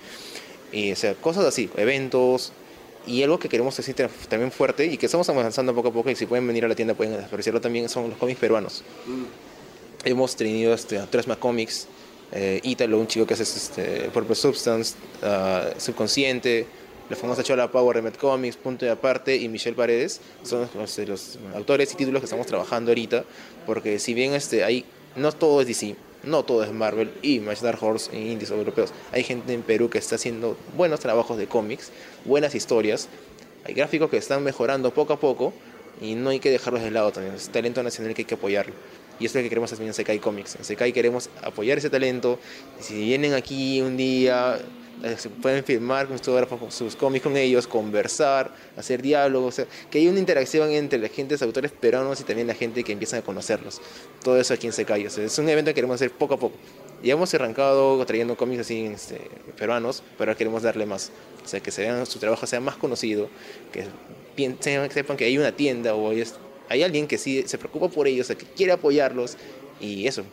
Y, 0.72 0.92
o 0.92 0.96
sea, 0.96 1.14
cosas 1.16 1.46
así, 1.46 1.70
eventos. 1.78 2.52
Y 3.08 3.22
algo 3.22 3.38
que 3.38 3.48
queremos 3.50 3.78
decir 3.78 3.96
también 4.28 4.52
fuerte 4.52 4.86
y 4.86 4.98
que 4.98 5.06
estamos 5.06 5.30
avanzando 5.30 5.76
poco 5.76 5.90
a 5.90 5.94
poco 5.94 6.10
y 6.10 6.16
si 6.16 6.26
pueden 6.26 6.48
venir 6.48 6.66
a 6.66 6.68
la 6.68 6.74
tienda 6.74 6.96
pueden 6.96 7.24
apreciarlo 7.24 7.62
también 7.62 7.88
son 7.88 8.10
los 8.10 8.18
cómics 8.18 8.40
peruanos. 8.40 8.84
Mm. 9.06 10.08
Hemos 10.08 10.36
tenido 10.36 10.74
este, 10.74 10.98
a 10.98 11.06
Tresma 11.06 11.36
Comics, 11.36 11.88
eh, 12.32 12.60
Ítalo, 12.64 13.00
un 13.00 13.08
chico 13.08 13.28
que 13.28 13.36
hace 13.36 13.44
este, 13.44 14.10
Purple 14.10 14.36
Substance, 14.36 14.96
uh, 15.22 15.80
Subconsciente, 15.80 16.66
la 17.10 17.16
famosa 17.16 17.44
Chola 17.44 17.72
Power, 17.72 17.96
Remet 17.96 18.18
Comics, 18.18 18.58
Punto 18.58 18.86
de 18.86 18.92
Aparte 18.92 19.36
y 19.36 19.48
Michelle 19.50 19.76
Paredes 19.76 20.22
son 20.44 20.68
los, 20.76 20.98
los, 20.98 21.40
autores 21.54 21.94
y 21.94 21.96
títulos 21.96 22.22
que 22.22 22.26
estamos 22.26 22.48
trabajando 22.48 22.92
ahorita, 22.92 23.24
porque 23.66 24.00
si 24.00 24.14
bien 24.14 24.34
este, 24.34 24.64
hay, 24.64 24.86
no 25.16 25.32
todo 25.32 25.62
es 25.62 25.68
DC, 25.68 25.96
no 26.26 26.44
todo 26.44 26.64
es 26.64 26.72
Marvel 26.72 27.14
y 27.22 27.36
Image 27.36 27.62
Dark 27.64 27.82
Horse 27.82 28.16
e 28.16 28.20
indies 28.20 28.52
europeos, 28.52 28.94
hay 29.12 29.24
gente 29.24 29.54
en 29.54 29.62
Perú 29.62 29.90
que 29.90 29.98
está 29.98 30.16
haciendo 30.16 30.58
buenos 30.76 31.00
trabajos 31.00 31.38
de 31.38 31.48
cómics, 31.48 31.92
buenas 32.26 32.56
historias, 32.56 33.10
hay 33.66 33.74
gráficos 33.74 34.10
que 34.10 34.18
están 34.18 34.44
mejorando 34.44 34.94
poco 34.94 35.14
a 35.14 35.20
poco 35.20 35.54
y 36.02 36.16
no 36.16 36.30
hay 36.30 36.40
que 36.40 36.50
dejarlos 36.50 36.84
de 36.84 36.92
lado 36.92 37.12
también, 37.12 37.36
es 37.36 37.50
talento 37.50 37.82
nacional 37.84 38.14
que 38.14 38.22
hay 38.22 38.26
que 38.26 38.36
apoyarlo. 38.36 38.74
Y 39.20 39.26
eso 39.26 39.38
es 39.38 39.44
lo 39.44 39.46
que 39.46 39.50
queremos 39.50 39.72
hacer 39.72 39.86
en 39.86 39.94
Sekai 39.94 40.20
Comics. 40.20 40.56
En 40.56 40.66
Sekai 40.66 40.92
queremos 40.92 41.30
apoyar 41.42 41.78
ese 41.78 41.90
talento. 41.90 42.38
Si 42.82 42.96
vienen 42.96 43.34
aquí 43.34 43.82
un 43.82 43.96
día, 43.96 44.60
eh, 45.04 45.16
se 45.18 45.30
pueden 45.30 45.64
firmar 45.64 46.08
con 46.08 46.20
sus, 46.72 46.96
cómics 46.98 47.24
con 47.24 47.38
ellos, 47.38 47.66
conversar, 47.66 48.54
hacer 48.76 49.02
diálogos, 49.02 49.62
que 49.90 50.00
haya 50.00 50.10
una 50.10 50.20
interacción 50.20 50.70
entre 50.72 51.00
la 51.00 51.08
gente, 51.08 51.36
los 51.36 51.42
autores 51.42 51.72
peruanos 51.72 52.20
y 52.20 52.24
también 52.24 52.48
la 52.48 52.56
gente 52.56 52.84
que 52.84 52.92
empiezan 52.92 53.20
a 53.20 53.24
conocerlos. 53.24 53.82
Todo 54.24 54.38
eso 54.38 54.54
aquí 54.54 54.68
en 54.68 54.74
Sekai. 54.74 55.06
es 55.06 55.40
un 55.40 55.48
evento 55.48 55.70
que 55.70 55.76
queremos 55.76 55.96
hacer 55.96 56.12
poco 56.12 56.34
a 56.34 56.40
poco. 56.40 56.56
Ya 57.04 57.14
hemos 57.14 57.34
arrancado 57.34 58.04
trayendo 58.06 58.36
cómics 58.36 58.62
así 58.62 58.86
este, 58.86 59.22
peruanos, 59.58 60.02
pero 60.18 60.32
ahora 60.32 60.38
queremos 60.38 60.64
darle 60.64 60.86
más. 60.86 61.12
O 61.44 61.48
sea, 61.48 61.60
que 61.60 61.72
se 61.72 61.84
vean, 61.84 62.06
su 62.06 62.20
trabajo 62.20 62.48
sea 62.48 62.60
más 62.60 62.76
conocido, 62.78 63.30
que 63.72 63.86
sepan 64.90 65.18
que 65.18 65.26
hay 65.26 65.38
una 65.38 65.52
tienda 65.52 65.96
o 65.96 66.10
hay, 66.10 66.24
hay 66.70 66.84
alguien 66.84 67.08
que 67.08 67.18
sí 67.18 67.44
se 67.48 67.58
preocupa 67.58 67.90
por 67.90 68.08
ellos, 68.08 68.28
que 68.28 68.36
quiere 68.36 68.72
apoyarlos 68.72 69.38
y 69.80 70.08
eso 70.08 70.24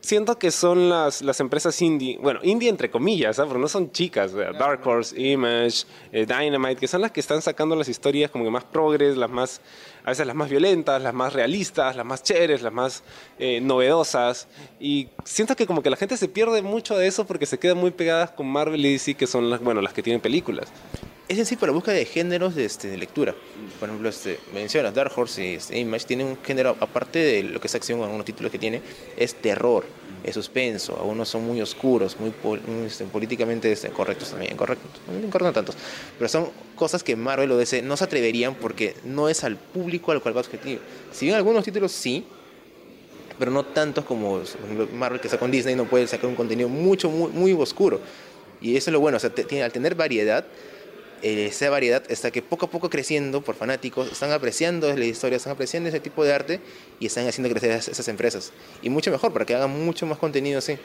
siento 0.00 0.38
que 0.38 0.50
son 0.50 0.88
las, 0.88 1.22
las 1.22 1.40
empresas 1.40 1.80
indie, 1.82 2.18
bueno, 2.20 2.40
indie 2.42 2.68
entre 2.68 2.90
comillas, 2.90 3.36
¿sabes? 3.36 3.46
¿ah? 3.46 3.48
porque 3.48 3.62
no 3.62 3.68
son 3.68 3.92
chicas, 3.92 4.32
Dark 4.32 4.86
Horse, 4.86 5.20
Image, 5.20 5.84
eh, 6.12 6.26
Dynamite, 6.26 6.76
que 6.76 6.88
son 6.88 7.02
las 7.02 7.10
que 7.10 7.20
están 7.20 7.42
sacando 7.42 7.76
las 7.76 7.88
historias 7.88 8.30
como 8.30 8.44
que 8.44 8.50
más 8.50 8.64
progres, 8.64 9.16
las 9.16 9.30
más, 9.30 9.60
a 10.04 10.10
veces 10.10 10.26
las 10.26 10.36
más 10.36 10.48
violentas, 10.48 11.02
las 11.02 11.14
más 11.14 11.32
realistas, 11.32 11.96
las 11.96 12.06
más 12.06 12.22
chéveres, 12.22 12.62
las 12.62 12.72
más 12.72 13.02
eh, 13.38 13.60
novedosas. 13.60 14.48
Y 14.80 15.08
siento 15.24 15.54
que 15.54 15.66
como 15.66 15.82
que 15.82 15.90
la 15.90 15.96
gente 15.96 16.16
se 16.16 16.28
pierde 16.28 16.62
mucho 16.62 16.96
de 16.96 17.06
eso 17.06 17.26
porque 17.26 17.46
se 17.46 17.58
quedan 17.58 17.76
muy 17.76 17.90
pegadas 17.90 18.30
con 18.30 18.46
Marvel 18.46 18.84
y 18.84 18.92
DC, 18.92 19.14
que 19.14 19.26
son 19.26 19.50
las, 19.50 19.60
bueno, 19.60 19.80
las 19.82 19.92
que 19.92 20.02
tienen 20.02 20.20
películas 20.20 20.68
es 21.38 21.48
sí 21.48 21.56
para 21.56 21.70
búsqueda 21.72 21.94
de 21.94 22.04
géneros 22.04 22.56
de, 22.56 22.64
este, 22.64 22.88
de 22.88 22.96
lectura. 22.96 23.34
Por 23.78 23.88
ejemplo, 23.88 24.08
este, 24.08 24.38
mencionas 24.52 24.94
Dark 24.94 25.12
Horse 25.14 25.44
y 25.44 25.54
este, 25.54 25.78
Image, 25.78 26.06
tiene 26.06 26.24
un 26.24 26.36
género, 26.42 26.76
aparte 26.80 27.20
de 27.20 27.42
lo 27.44 27.60
que 27.60 27.68
es 27.68 27.74
acción, 27.74 28.02
algunos 28.02 28.24
títulos 28.24 28.50
que 28.50 28.58
tiene, 28.58 28.82
es 29.16 29.34
terror, 29.34 29.84
es 30.24 30.34
suspenso, 30.34 30.96
algunos 30.96 31.28
son 31.28 31.44
muy 31.44 31.60
oscuros, 31.62 32.16
muy, 32.18 32.32
este, 32.84 33.04
políticamente 33.04 33.70
este, 33.70 33.90
correctos 33.90 34.30
también, 34.30 34.56
correctos, 34.56 34.90
no 35.40 35.52
tantos, 35.52 35.76
pero 36.18 36.28
son 36.28 36.48
cosas 36.74 37.04
que 37.04 37.14
Marvel 37.14 37.52
o 37.52 37.56
DC 37.56 37.82
no 37.82 37.96
se 37.96 38.04
atreverían 38.04 38.54
porque 38.56 38.96
no 39.04 39.28
es 39.28 39.44
al 39.44 39.56
público 39.56 40.12
al 40.12 40.20
cual 40.20 40.36
va 40.36 40.40
objetivo. 40.40 40.80
Si 41.12 41.26
bien 41.26 41.36
algunos 41.36 41.64
títulos 41.64 41.92
sí, 41.92 42.24
pero 43.38 43.52
no 43.52 43.64
tantos 43.64 44.04
como 44.04 44.42
Marvel 44.94 45.20
que 45.20 45.28
está 45.28 45.38
con 45.38 45.50
Disney 45.50 45.74
no 45.74 45.84
puede 45.84 46.06
sacar 46.06 46.26
un 46.26 46.34
contenido 46.34 46.68
mucho, 46.68 47.08
muy, 47.08 47.30
muy 47.30 47.52
oscuro. 47.52 48.00
Y 48.60 48.76
eso 48.76 48.90
es 48.90 48.92
lo 48.92 49.00
bueno, 49.00 49.16
o 49.16 49.20
sea, 49.20 49.30
tiene, 49.30 49.64
al 49.64 49.72
tener 49.72 49.94
variedad, 49.94 50.44
esa 51.22 51.70
variedad 51.70 52.02
está 52.08 52.30
que 52.30 52.42
poco 52.42 52.66
a 52.66 52.70
poco 52.70 52.90
creciendo 52.90 53.40
por 53.42 53.54
fanáticos, 53.54 54.10
están 54.10 54.32
apreciando 54.32 54.94
la 54.94 55.04
historia, 55.04 55.36
están 55.36 55.52
apreciando 55.52 55.88
ese 55.88 56.00
tipo 56.00 56.24
de 56.24 56.32
arte 56.32 56.60
y 56.98 57.06
están 57.06 57.26
haciendo 57.26 57.50
crecer 57.50 57.70
esas 57.72 58.08
empresas. 58.08 58.52
Y 58.82 58.90
mucho 58.90 59.10
mejor, 59.10 59.32
para 59.32 59.44
que 59.44 59.54
hagan 59.54 59.84
mucho 59.84 60.06
más 60.06 60.18
contenido 60.18 60.58
así. 60.58 60.78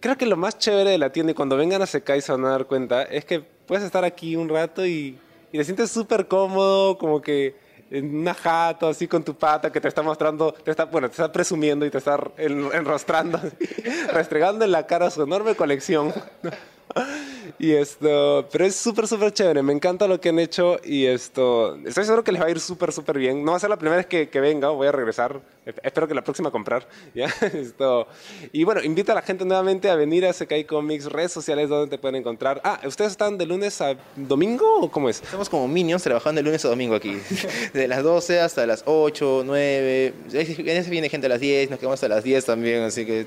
Creo 0.00 0.16
que 0.16 0.26
lo 0.26 0.36
más 0.36 0.58
chévere 0.58 0.90
de 0.90 0.98
la 0.98 1.10
tienda 1.10 1.32
y 1.32 1.34
cuando 1.34 1.56
vengan 1.56 1.80
a 1.82 1.86
Sekai 1.86 2.20
se 2.20 2.32
van 2.32 2.44
a 2.44 2.50
dar 2.50 2.66
cuenta 2.66 3.04
es 3.04 3.24
que 3.24 3.40
puedes 3.40 3.84
estar 3.84 4.04
aquí 4.04 4.36
un 4.36 4.48
rato 4.48 4.84
y, 4.84 5.18
y 5.50 5.58
te 5.58 5.64
sientes 5.64 5.90
súper 5.90 6.28
cómodo, 6.28 6.98
como 6.98 7.22
que 7.22 7.56
en 7.90 8.16
una 8.16 8.34
jato 8.34 8.88
así 8.88 9.06
con 9.06 9.24
tu 9.24 9.34
pata 9.34 9.70
que 9.70 9.80
te 9.80 9.88
está 9.88 10.02
mostrando, 10.02 10.52
te 10.52 10.70
está, 10.70 10.84
bueno, 10.86 11.08
te 11.08 11.12
está 11.12 11.30
presumiendo 11.30 11.86
y 11.86 11.90
te 11.90 11.98
está 11.98 12.18
enrostrando, 12.36 13.40
restregando 14.12 14.64
en 14.64 14.72
la 14.72 14.86
cara 14.86 15.10
su 15.10 15.22
enorme 15.22 15.54
colección. 15.54 16.12
Y 17.58 17.72
esto, 17.72 18.48
pero 18.50 18.64
es 18.64 18.76
súper, 18.76 19.06
súper 19.06 19.32
chévere. 19.32 19.62
Me 19.62 19.72
encanta 19.72 20.06
lo 20.06 20.20
que 20.20 20.30
han 20.30 20.38
hecho 20.38 20.78
y 20.84 21.06
esto, 21.06 21.76
estoy 21.84 22.04
seguro 22.04 22.24
que 22.24 22.32
les 22.32 22.40
va 22.40 22.46
a 22.46 22.50
ir 22.50 22.60
súper, 22.60 22.92
súper 22.92 23.18
bien. 23.18 23.44
No 23.44 23.52
va 23.52 23.56
a 23.56 23.60
ser 23.60 23.70
la 23.70 23.76
primera 23.76 23.96
vez 23.96 24.06
que, 24.06 24.28
que 24.28 24.40
venga, 24.40 24.68
voy 24.68 24.86
a 24.86 24.92
regresar. 24.92 25.40
Espero 25.82 26.06
que 26.06 26.14
la 26.14 26.22
próxima 26.22 26.48
a 26.48 26.52
comprar. 26.52 26.86
¿ya? 27.14 27.26
Esto, 27.52 28.06
y 28.52 28.64
bueno, 28.64 28.82
invita 28.82 29.12
a 29.12 29.14
la 29.14 29.22
gente 29.22 29.44
nuevamente 29.44 29.88
a 29.90 29.94
venir 29.94 30.26
a 30.26 30.32
Sekai 30.32 30.64
Comics, 30.64 31.06
redes 31.06 31.32
sociales 31.32 31.68
donde 31.68 31.88
te 31.88 31.98
pueden 31.98 32.16
encontrar. 32.16 32.60
Ah, 32.64 32.80
¿ustedes 32.86 33.12
están 33.12 33.38
de 33.38 33.46
lunes 33.46 33.80
a 33.80 33.96
domingo 34.16 34.80
o 34.80 34.90
cómo 34.90 35.08
es? 35.08 35.22
Estamos 35.22 35.48
como 35.48 35.68
minions 35.68 36.02
trabajando 36.02 36.40
de 36.40 36.42
lunes 36.42 36.64
a 36.64 36.68
domingo 36.68 36.94
aquí. 36.94 37.18
De 37.72 37.88
las 37.88 38.02
12 38.02 38.40
hasta 38.40 38.66
las 38.66 38.82
8, 38.86 39.42
9. 39.44 40.14
En 40.32 40.68
ese 40.68 40.90
viene 40.90 41.08
gente 41.08 41.26
a 41.26 41.30
las 41.30 41.40
10, 41.40 41.70
nos 41.70 41.78
quedamos 41.78 41.94
hasta 41.94 42.08
las 42.08 42.24
10 42.24 42.44
también, 42.44 42.82
así 42.82 43.04
que 43.04 43.26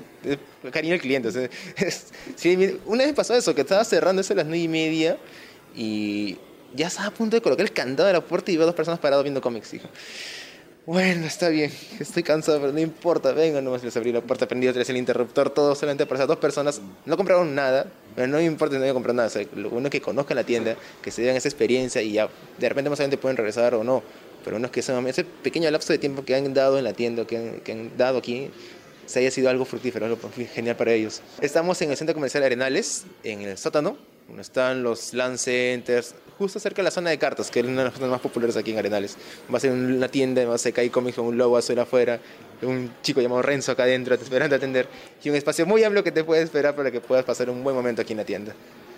cariño 0.72 0.94
al 0.94 1.00
cliente. 1.00 1.28
una 2.86 3.04
vez 3.04 3.14
pasó 3.14 3.34
eso, 3.34 3.54
que 3.54 3.62
estaba 3.62 3.84
eso 4.16 4.32
a 4.32 4.36
las 4.36 4.46
9 4.46 4.58
y 4.58 4.68
media 4.68 5.18
y 5.76 6.36
ya 6.74 6.88
estaba 6.88 7.08
a 7.08 7.10
punto 7.10 7.36
de 7.36 7.42
colocar 7.42 7.64
el 7.64 7.72
candado 7.72 8.06
de 8.06 8.12
la 8.12 8.20
puerta 8.20 8.50
y 8.50 8.56
veo 8.56 8.66
dos 8.66 8.74
personas 8.74 9.00
paradas 9.00 9.24
viendo 9.24 9.40
cómics. 9.40 9.70
Dijo, 9.70 9.88
bueno, 10.86 11.26
está 11.26 11.50
bien, 11.50 11.70
estoy 12.00 12.22
cansado, 12.22 12.60
pero 12.60 12.72
no 12.72 12.80
importa, 12.80 13.32
venga, 13.32 13.60
nomás 13.60 13.84
les 13.84 13.94
abrí 13.96 14.10
la 14.10 14.22
puerta, 14.22 14.48
prendí 14.48 14.68
otra 14.68 14.78
vez 14.78 14.88
el 14.88 14.96
interruptor, 14.96 15.50
todo 15.50 15.74
solamente 15.74 16.06
para 16.06 16.20
esas 16.20 16.28
dos 16.28 16.38
personas. 16.38 16.80
No 17.04 17.16
compraron 17.16 17.54
nada, 17.54 17.86
pero 18.14 18.26
no 18.26 18.40
importa 18.40 18.76
no 18.76 18.80
voy 18.80 18.88
a 18.88 18.94
comprar 18.94 19.14
nada. 19.14 19.30
lo 19.54 19.68
bueno 19.68 19.88
es 19.88 19.92
que 19.92 20.00
conozcan 20.00 20.36
la 20.36 20.44
tienda, 20.44 20.76
que 21.02 21.10
se 21.10 21.22
den 21.22 21.36
esa 21.36 21.46
experiencia 21.46 22.00
y 22.00 22.12
ya 22.12 22.28
de 22.58 22.68
repente 22.68 22.88
más 22.88 22.98
adelante 22.98 23.18
pueden 23.18 23.36
regresar 23.36 23.74
o 23.74 23.84
no. 23.84 24.02
Pero 24.44 24.56
uno 24.56 24.66
es 24.66 24.72
que 24.72 24.80
ese 24.80 25.24
pequeño 25.24 25.70
lapso 25.70 25.92
de 25.92 25.98
tiempo 25.98 26.24
que 26.24 26.34
han 26.34 26.54
dado 26.54 26.78
en 26.78 26.84
la 26.84 26.94
tienda, 26.94 27.26
que 27.26 27.36
han, 27.36 27.60
que 27.60 27.72
han 27.72 27.96
dado 27.98 28.16
aquí, 28.16 28.50
se 29.08 29.20
haya 29.20 29.30
sido 29.30 29.48
algo 29.48 29.64
fructífero, 29.64 30.04
algo 30.04 30.18
genial 30.54 30.76
para 30.76 30.92
ellos. 30.92 31.22
Estamos 31.40 31.80
en 31.80 31.90
el 31.90 31.96
Centro 31.96 32.14
Comercial 32.14 32.44
Arenales, 32.44 33.04
en 33.24 33.40
el 33.40 33.56
sótano, 33.56 33.96
donde 34.26 34.42
están 34.42 34.82
los 34.82 35.14
land 35.14 35.38
centers, 35.38 36.14
justo 36.36 36.60
cerca 36.60 36.82
de 36.82 36.84
la 36.84 36.90
zona 36.90 37.08
de 37.08 37.18
cartas, 37.18 37.50
que 37.50 37.60
es 37.60 37.66
una 37.66 37.78
de 37.78 37.84
las 37.86 37.94
zonas 37.94 38.10
más 38.10 38.20
populares 38.20 38.56
aquí 38.58 38.72
en 38.72 38.78
Arenales. 38.78 39.16
Va 39.52 39.56
a 39.56 39.60
ser 39.60 39.72
una 39.72 40.08
tienda, 40.08 40.44
va 40.44 40.54
a 40.54 40.58
ser 40.58 40.78
hay 40.78 40.90
cómics 40.90 41.16
con 41.16 41.24
un 41.24 41.38
logo 41.38 41.56
azul 41.56 41.78
afuera, 41.78 42.20
un 42.60 42.92
chico 43.02 43.22
llamado 43.22 43.40
Renzo 43.40 43.72
acá 43.72 43.84
adentro 43.84 44.14
esperando 44.14 44.54
atender, 44.54 44.86
y 45.24 45.30
un 45.30 45.36
espacio 45.36 45.64
muy 45.64 45.82
amplio 45.84 46.04
que 46.04 46.12
te 46.12 46.22
puede 46.22 46.42
esperar 46.42 46.76
para 46.76 46.90
que 46.90 47.00
puedas 47.00 47.24
pasar 47.24 47.48
un 47.48 47.64
buen 47.64 47.74
momento 47.74 48.02
aquí 48.02 48.12
en 48.12 48.18
la 48.18 48.24
tienda. 48.26 48.54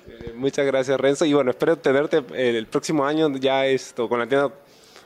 Eh, 0.08 0.32
muchas 0.34 0.66
gracias 0.66 0.98
Renzo, 0.98 1.24
y 1.24 1.34
bueno, 1.34 1.52
espero 1.52 1.78
tenerte 1.78 2.24
el 2.34 2.66
próximo 2.66 3.06
año 3.06 3.30
ya 3.36 3.64
esto 3.64 4.08
con 4.08 4.18
la 4.18 4.26
tienda 4.26 4.52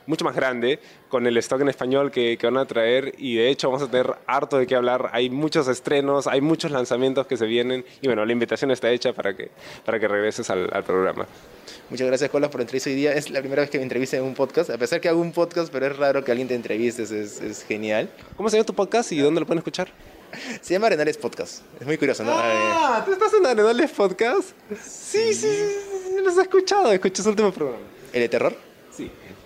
mucho 0.07 0.25
más 0.25 0.35
grande 0.35 0.79
con 1.09 1.25
el 1.27 1.37
stock 1.37 1.61
en 1.61 1.69
español 1.69 2.11
que, 2.11 2.37
que, 2.37 2.47
van 2.47 2.57
a 2.57 2.65
traer 2.65 3.13
y 3.17 3.35
de 3.35 3.49
hecho 3.49 3.69
vamos 3.69 3.87
a 3.87 3.91
tener 3.91 4.15
harto 4.27 4.57
de 4.57 4.67
qué 4.67 4.75
hablar. 4.75 5.09
Hay 5.13 5.29
muchos 5.29 5.67
estrenos, 5.67 6.27
hay 6.27 6.41
muchos 6.41 6.71
lanzamientos 6.71 7.27
que 7.27 7.37
se 7.37 7.45
vienen 7.45 7.85
y 8.01 8.07
bueno, 8.07 8.25
la 8.25 8.31
invitación 8.31 8.71
está 8.71 8.89
hecha 8.91 9.13
para 9.13 9.35
que, 9.35 9.51
para 9.85 9.99
que 9.99 10.07
regreses 10.07 10.49
al, 10.49 10.69
al 10.73 10.83
programa. 10.83 11.25
Muchas 11.89 12.07
gracias, 12.07 12.29
Colas, 12.31 12.49
por 12.49 12.61
entrevistar 12.61 12.91
hoy 12.91 12.97
día. 12.97 13.13
Es 13.13 13.29
la 13.29 13.39
primera 13.39 13.61
vez 13.61 13.69
que 13.69 13.77
me 13.77 13.83
entrevisté 13.83 14.17
en 14.17 14.23
un 14.23 14.33
podcast, 14.33 14.69
a 14.71 14.77
pesar 14.77 14.99
que 15.01 15.09
hago 15.09 15.21
un 15.21 15.31
podcast, 15.31 15.71
pero 15.71 15.85
es 15.85 15.95
raro 15.95 16.23
que 16.23 16.31
alguien 16.31 16.47
te 16.47 16.55
entrevistes, 16.55 17.11
es, 17.11 17.41
es 17.41 17.63
genial. 17.63 18.09
¿Cómo 18.35 18.49
se 18.49 18.57
llama 18.57 18.65
tu 18.65 18.73
podcast 18.73 19.11
y 19.11 19.19
dónde 19.19 19.39
lo 19.39 19.45
pueden 19.45 19.59
escuchar? 19.59 19.89
Se 20.61 20.73
llama 20.73 20.87
Arenales 20.87 21.17
Podcast. 21.17 21.61
Es 21.79 21.85
muy 21.85 21.97
curioso, 21.97 22.23
¿no? 22.23 22.31
Ah, 22.33 23.03
¿tú 23.05 23.13
estás 23.13 23.33
en 23.33 23.45
Arenales 23.45 23.91
Podcast? 23.91 24.49
Sí, 24.71 25.33
sí, 25.33 25.47
sí, 25.47 25.47
sí, 26.07 26.23
los 26.23 26.37
he 26.37 26.41
escuchado, 26.41 26.91
escuché 26.91 27.23
su 27.23 27.29
último 27.29 27.51
programa. 27.51 27.83
¿El 28.13 28.21
de 28.21 28.29
terror? 28.29 28.55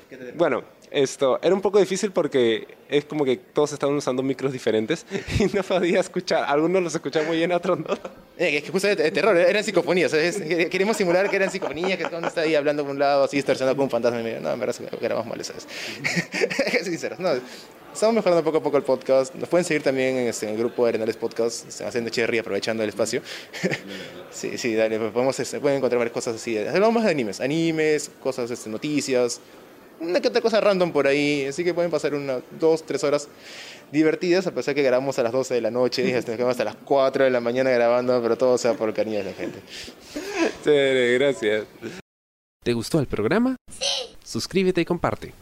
Sí. 0.10 0.16
Bueno, 0.36 0.64
esto 0.92 1.40
era 1.42 1.54
un 1.54 1.62
poco 1.62 1.80
difícil 1.80 2.12
porque 2.12 2.68
es 2.90 3.06
como 3.06 3.24
que 3.24 3.38
todos 3.38 3.74
estaban 3.74 3.96
usando 3.96 4.24
micros 4.24 4.52
diferentes 4.52 5.06
y 5.40 5.46
no 5.56 5.64
podía 5.64 6.00
escuchar. 6.00 6.46
Algunos 6.48 6.82
los 6.82 6.96
escuchaban 6.96 7.28
muy 7.28 7.38
bien, 7.38 7.52
otros 7.52 7.80
no. 7.80 7.94
Eh, 8.38 8.58
es 8.58 8.64
que 8.64 8.72
justamente 8.72 9.06
el 9.06 9.14
terror, 9.14 9.38
eran 9.38 9.64
psicofonías. 9.64 10.12
queremos 10.72 10.98
simular 10.98 11.30
que 11.30 11.36
eran 11.36 11.52
psicofonías, 11.52 11.98
que 11.98 12.16
uno 12.16 12.28
está 12.28 12.42
ahí 12.42 12.56
hablando 12.56 12.84
por 12.84 12.94
un 12.94 13.00
lado, 13.00 13.26
así, 13.26 13.38
estacionado 13.38 13.76
con 13.76 13.84
un 13.84 13.90
fantasma. 13.90 14.22
Y 14.22 14.40
no, 14.42 14.52
en 14.52 14.60
verdad 14.60 14.76
que 14.76 15.06
éramos 15.06 15.26
mal, 15.26 15.44
¿sabes? 15.44 15.68
Sinceros, 16.84 17.20
no. 17.20 17.30
Estamos 17.94 18.16
mejorando 18.16 18.44
poco 18.44 18.60
a 18.60 18.64
poco 18.64 18.78
el 18.78 18.84
podcast. 18.84 19.34
Nos 19.36 19.50
pueden 19.50 19.66
seguir 19.66 19.84
también 19.84 20.16
en, 20.16 20.28
este, 20.28 20.50
el 20.50 20.58
grupo 20.58 20.86
de 20.86 20.90
Arenales 20.90 21.18
Podcast, 21.18 21.82
haciendo 21.82 22.10
cherry, 22.10 22.38
aprovechando 22.38 22.84
el 22.84 22.90
espacio. 22.90 23.22
sí, 24.32 24.58
sí, 24.58 24.76
dale, 24.76 25.00
pues 25.00 25.12
podemos, 25.12 25.40
este, 25.40 25.60
pueden 25.60 25.78
encontrar 25.78 25.98
varias 25.98 26.14
cosas 26.14 26.36
así. 26.36 26.58
Hablamos 26.58 26.94
más 26.94 27.06
de 27.06 27.12
animes, 27.12 27.42
animes, 27.42 28.12
cosas, 28.22 28.52
este, 28.52 28.70
noticias, 28.70 29.42
una 30.00 30.20
que 30.20 30.28
otra 30.28 30.42
cosa 30.42 30.62
random 30.62 30.92
por 30.92 31.08
ahí, 31.08 31.46
así 31.46 31.64
que 31.64 31.74
pueden 31.74 31.92
pasar 31.92 32.14
unas 32.14 32.42
dos, 32.60 32.84
tres 32.86 33.04
horas 33.04 33.28
divertidas, 33.92 34.48
a 34.48 34.52
pesar 34.52 34.76
que 34.76 34.84
grabamos 34.84 35.18
a 35.20 35.24
las 35.24 35.32
12 35.32 35.54
de 35.56 35.62
la 35.62 35.72
noche, 35.72 36.04
y 36.04 36.24
quedamos 36.24 36.52
hasta 36.52 36.64
las 36.64 36.76
4 36.76 37.24
de 37.24 37.30
la 37.30 37.40
mañana 37.40 37.70
grabando, 37.72 38.22
pero 38.22 38.38
todo 38.38 38.58
sea 38.58 38.74
por 38.74 38.94
cariño 38.94 39.18
de 39.20 39.24
la 39.26 39.34
gente. 39.34 39.60
Sí, 40.64 40.72
gracias. 41.16 41.66
¿Te 42.64 42.74
gustó 42.74 43.00
el 43.00 43.08
programa? 43.08 43.56
Sí. 43.72 44.16
Suscríbete 44.24 44.82
y 44.82 44.86
comparte. 44.86 45.34